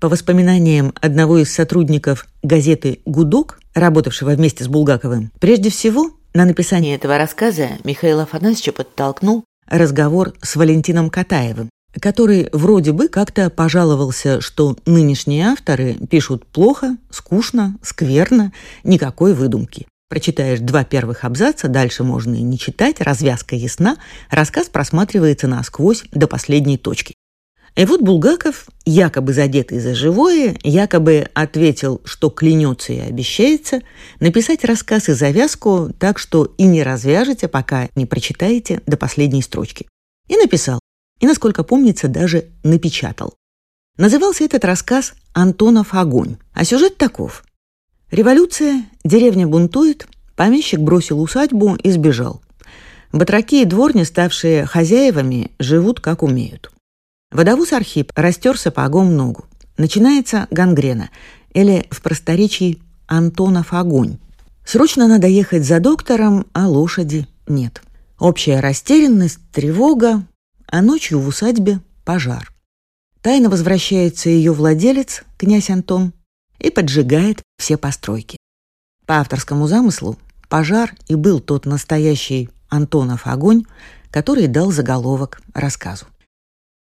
По 0.01 0.09
воспоминаниям 0.09 0.93
одного 1.01 1.39
из 1.39 1.55
сотрудников 1.55 2.27
газеты 2.43 2.99
«Гудок», 3.07 3.61
работавшего 3.75 4.31
вместе 4.31 4.65
с 4.65 4.67
Булгаковым, 4.67 5.31
прежде 5.39 5.71
всего 5.71 6.11
на 6.35 6.47
написание 6.47 6.97
этого 6.97 7.17
рассказа 7.17 7.69
Михаил 7.85 8.19
Афанасьевич 8.19 8.75
подтолкнул 8.75 9.45
разговор 9.69 10.33
с 10.43 10.57
Валентином 10.57 11.11
Катаевым, 11.11 11.71
который 12.01 12.49
вроде 12.53 12.91
бы 12.91 13.07
как-то 13.07 13.49
пожаловался, 13.49 14.41
что 14.41 14.77
нынешние 14.85 15.47
авторы 15.47 15.95
пишут 15.95 16.45
плохо, 16.45 16.97
скучно, 17.11 17.77
скверно, 17.83 18.53
никакой 18.83 19.33
выдумки. 19.33 19.87
Прочитаешь 20.09 20.61
два 20.61 20.85
первых 20.85 21.25
абзаца, 21.25 21.69
дальше 21.69 22.03
можно 22.03 22.35
и 22.35 22.43
не 22.43 22.59
читать, 22.59 23.01
развязка 23.01 23.57
ясна, 23.57 23.99
рассказ 24.31 24.69
просматривается 24.69 25.49
насквозь 25.49 26.05
до 26.13 26.27
последней 26.27 26.79
точки. 26.79 27.15
И 27.77 27.85
вот 27.85 28.01
Булгаков, 28.01 28.67
якобы 28.87 29.33
задетый 29.33 29.79
за 29.79 29.95
живое, 29.95 30.57
якобы 30.65 31.29
ответил, 31.35 32.01
что 32.05 32.31
клянется 32.31 32.93
и 32.93 32.99
обещается, 32.99 33.83
написать 34.19 34.65
рассказ 34.65 35.09
и 35.09 35.13
завязку 35.13 35.93
так, 35.99 36.19
что 36.19 36.55
и 36.57 36.65
не 36.65 36.83
развяжете, 36.83 37.47
пока 37.47 37.89
не 37.95 38.07
прочитаете 38.07 38.83
до 38.87 38.97
последней 38.97 39.43
строчки. 39.43 39.87
И 40.27 40.37
написал. 40.37 40.81
И, 41.21 41.27
насколько 41.27 41.63
помнится, 41.63 42.09
даже 42.09 42.47
напечатал. 42.65 43.35
Назывался 43.97 44.45
этот 44.45 44.65
рассказ 44.65 45.15
«Антонов 45.33 45.95
огонь», 45.95 46.37
а 46.55 46.65
сюжет 46.65 46.97
таков. 46.97 47.45
Революция, 48.11 48.87
деревня 49.05 49.47
бунтует, 49.47 50.07
помещик 50.35 50.81
бросил 50.81 51.21
усадьбу 51.21 51.77
и 51.77 51.91
сбежал. 51.91 52.41
Батраки 53.13 53.61
и 53.61 53.67
дворни, 53.67 54.05
ставшие 54.05 54.65
хозяевами, 54.65 55.51
живут 55.59 56.01
как 56.01 56.23
умеют. 56.23 56.71
Водовоз 57.31 57.75
Архип 57.75 58.13
растер 58.17 58.59
сапогом 58.59 59.15
ногу. 59.15 59.45
Начинается 59.77 60.47
гангрена, 60.51 61.11
или 61.53 61.87
в 61.91 62.01
просторечии 62.01 62.81
Антонов 63.07 63.75
огонь. 63.75 64.19
Срочно 64.65 65.07
надо 65.07 65.27
ехать 65.27 65.65
за 65.65 65.79
доктором, 65.79 66.47
а 66.55 66.67
лошади 66.67 67.27
нет. 67.47 67.83
Общая 68.19 68.61
растерянность, 68.61 69.39
тревога, 69.53 70.25
а 70.67 70.81
ночью 70.81 71.21
в 71.21 71.29
усадьбе 71.29 71.81
пожар. 72.05 72.53
Тайно 73.21 73.51
возвращается 73.51 74.31
ее 74.31 74.53
владелец, 74.53 75.25
князь 75.37 75.71
Антон, 75.71 76.13
и 76.59 76.71
поджигает 76.71 77.43
все 77.59 77.77
постройки. 77.77 78.37
По 79.07 79.21
авторскому 79.21 79.67
замыслу, 79.67 80.19
пожар 80.49 80.95
и 81.07 81.15
был 81.15 81.41
тот 81.41 81.67
настоящий 81.67 82.51
Антонов 82.69 83.27
огонь, 83.27 83.65
который 84.11 84.47
дал 84.47 84.71
заголовок 84.71 85.41
рассказу. 85.55 86.07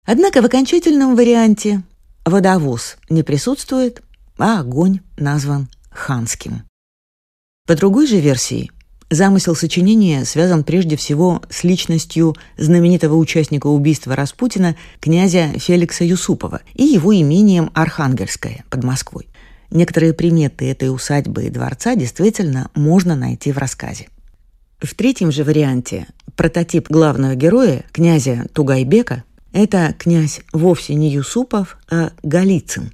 Однако 0.06 0.42
в 0.42 0.44
окончательном 0.44 1.16
варианте 1.16 1.82
водовоз 2.24 2.96
не 3.08 3.22
присутствует, 3.22 4.02
а 4.38 4.60
огонь 4.60 5.00
назван 5.16 5.68
ханским. 5.90 6.64
По 7.66 7.76
другой 7.76 8.08
же 8.08 8.18
версии, 8.18 8.70
замысел 9.08 9.54
сочинения 9.54 10.24
связан 10.24 10.64
прежде 10.64 10.96
всего 10.96 11.42
с 11.48 11.62
личностью 11.62 12.34
знаменитого 12.56 13.14
участника 13.14 13.68
убийства 13.68 14.16
Распутина 14.16 14.76
князя 15.00 15.52
Феликса 15.58 16.04
Юсупова 16.04 16.62
и 16.74 16.82
его 16.82 17.14
имением 17.14 17.70
Архангельское 17.74 18.64
под 18.68 18.82
Москвой. 18.82 19.28
Некоторые 19.72 20.12
приметы 20.12 20.70
этой 20.70 20.94
усадьбы 20.94 21.44
и 21.44 21.50
дворца 21.50 21.94
действительно 21.94 22.68
можно 22.74 23.16
найти 23.16 23.52
в 23.52 23.58
рассказе. 23.58 24.08
В 24.80 24.94
третьем 24.94 25.32
же 25.32 25.44
варианте 25.44 26.08
прототип 26.36 26.90
главного 26.90 27.34
героя, 27.34 27.82
князя 27.90 28.46
Тугайбека, 28.52 29.24
это 29.54 29.94
князь 29.98 30.42
вовсе 30.52 30.94
не 30.94 31.10
Юсупов, 31.10 31.78
а 31.90 32.10
Голицын, 32.22 32.92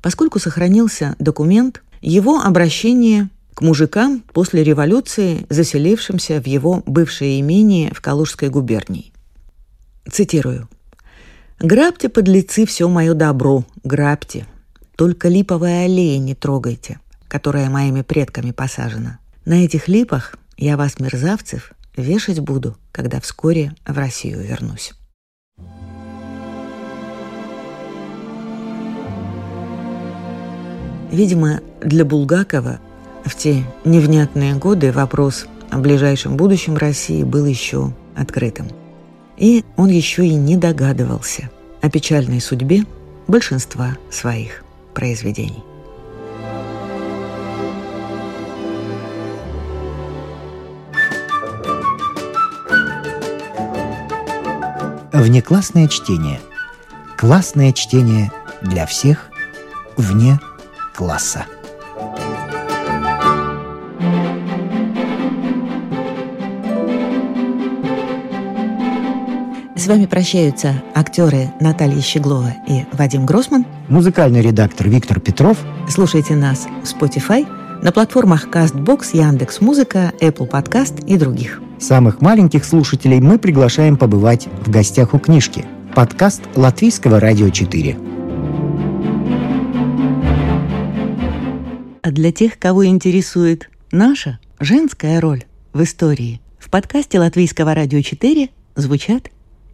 поскольку 0.00 0.38
сохранился 0.38 1.16
документ 1.18 1.82
его 2.00 2.40
обращения 2.40 3.28
к 3.52 3.60
мужикам 3.60 4.22
после 4.32 4.64
революции, 4.64 5.44
заселившимся 5.50 6.40
в 6.40 6.46
его 6.46 6.82
бывшее 6.86 7.40
имение 7.40 7.92
в 7.92 8.00
Калужской 8.00 8.48
губернии. 8.48 9.12
Цитирую. 10.10 10.66
«Грабьте, 11.58 12.08
подлецы, 12.08 12.64
все 12.64 12.88
мое 12.88 13.12
добро, 13.12 13.66
грабьте. 13.84 14.46
Только 14.96 15.28
липовые 15.28 15.84
аллеи 15.84 16.16
не 16.16 16.34
трогайте, 16.34 17.00
которая 17.28 17.68
моими 17.68 18.00
предками 18.00 18.50
посажена. 18.50 19.18
На 19.44 19.64
этих 19.64 19.88
липах 19.88 20.36
я 20.56 20.78
вас, 20.78 20.98
мерзавцев, 20.98 21.72
вешать 21.96 22.40
буду, 22.40 22.76
когда 22.92 23.20
вскоре 23.20 23.74
в 23.86 23.96
Россию 23.96 24.42
вернусь». 24.42 24.94
Видимо, 31.12 31.60
для 31.80 32.04
Булгакова 32.04 32.80
в 33.24 33.36
те 33.36 33.64
невнятные 33.84 34.54
годы 34.54 34.90
вопрос 34.90 35.46
о 35.70 35.78
ближайшем 35.78 36.36
будущем 36.36 36.76
России 36.76 37.22
был 37.22 37.46
еще 37.46 37.94
открытым. 38.16 38.66
И 39.36 39.64
он 39.76 39.88
еще 39.88 40.26
и 40.26 40.34
не 40.34 40.56
догадывался 40.56 41.48
о 41.80 41.88
печальной 41.90 42.40
судьбе 42.40 42.82
большинства 43.28 43.96
своих 44.10 44.65
произведений. 44.96 45.62
Внеклассное 55.12 55.86
чтение. 55.88 56.40
Классное 57.18 57.72
чтение 57.72 58.32
для 58.62 58.86
всех 58.86 59.28
вне 59.98 60.40
класса. 60.94 61.44
С 69.86 69.88
вами 69.88 70.06
прощаются 70.06 70.82
актеры 70.96 71.52
Наталья 71.60 72.00
Щеглова 72.00 72.52
и 72.66 72.82
Вадим 72.90 73.24
Гросман. 73.24 73.64
Музыкальный 73.86 74.40
редактор 74.42 74.88
Виктор 74.88 75.20
Петров. 75.20 75.58
Слушайте 75.88 76.34
нас 76.34 76.66
в 76.82 76.92
Spotify, 76.92 77.46
на 77.84 77.92
платформах 77.92 78.48
CastBox, 78.48 79.10
Яндекс 79.12 79.60
Музыка, 79.60 80.12
Apple 80.20 80.50
Podcast 80.50 81.06
и 81.06 81.16
других. 81.16 81.62
Самых 81.78 82.20
маленьких 82.20 82.64
слушателей 82.64 83.20
мы 83.20 83.38
приглашаем 83.38 83.96
побывать 83.96 84.48
в 84.64 84.68
гостях 84.72 85.14
у 85.14 85.20
книжки. 85.20 85.64
Подкаст 85.94 86.42
Латвийского 86.56 87.20
радио 87.20 87.50
4. 87.50 87.96
А 92.02 92.10
для 92.10 92.32
тех, 92.32 92.58
кого 92.58 92.86
интересует 92.86 93.70
наша 93.92 94.40
женская 94.58 95.20
роль 95.20 95.44
в 95.72 95.80
истории, 95.84 96.40
в 96.58 96.70
подкасте 96.70 97.20
Латвийского 97.20 97.72
радио 97.72 98.00
4 98.00 98.48
звучат 98.74 99.30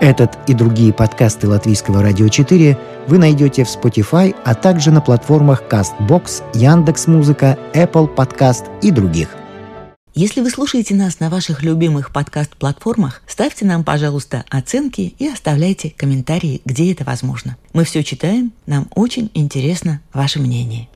Этот 0.00 0.38
и 0.46 0.54
другие 0.54 0.92
подкасты 0.92 1.48
Латвийского 1.48 2.02
радио 2.02 2.28
4 2.28 2.78
вы 3.08 3.18
найдете 3.18 3.64
в 3.64 3.68
Spotify, 3.68 4.34
а 4.44 4.54
также 4.54 4.92
на 4.92 5.00
платформах 5.00 5.64
CastBox, 5.68 6.42
Яндекс.Музыка, 6.54 7.58
Apple 7.74 8.14
Podcast 8.14 8.64
и 8.80 8.92
других. 8.92 9.30
Если 10.14 10.40
вы 10.40 10.50
слушаете 10.50 10.94
нас 10.94 11.20
на 11.20 11.30
ваших 11.30 11.62
любимых 11.62 12.12
подкаст-платформах, 12.12 13.22
ставьте 13.26 13.64
нам, 13.64 13.82
пожалуйста, 13.82 14.44
оценки 14.50 15.14
и 15.18 15.28
оставляйте 15.28 15.90
комментарии, 15.96 16.60
где 16.64 16.92
это 16.92 17.04
возможно. 17.04 17.56
Мы 17.72 17.84
все 17.84 18.04
читаем, 18.04 18.52
нам 18.66 18.86
очень 18.94 19.30
интересно 19.34 20.00
ваше 20.12 20.38
мнение. 20.40 20.88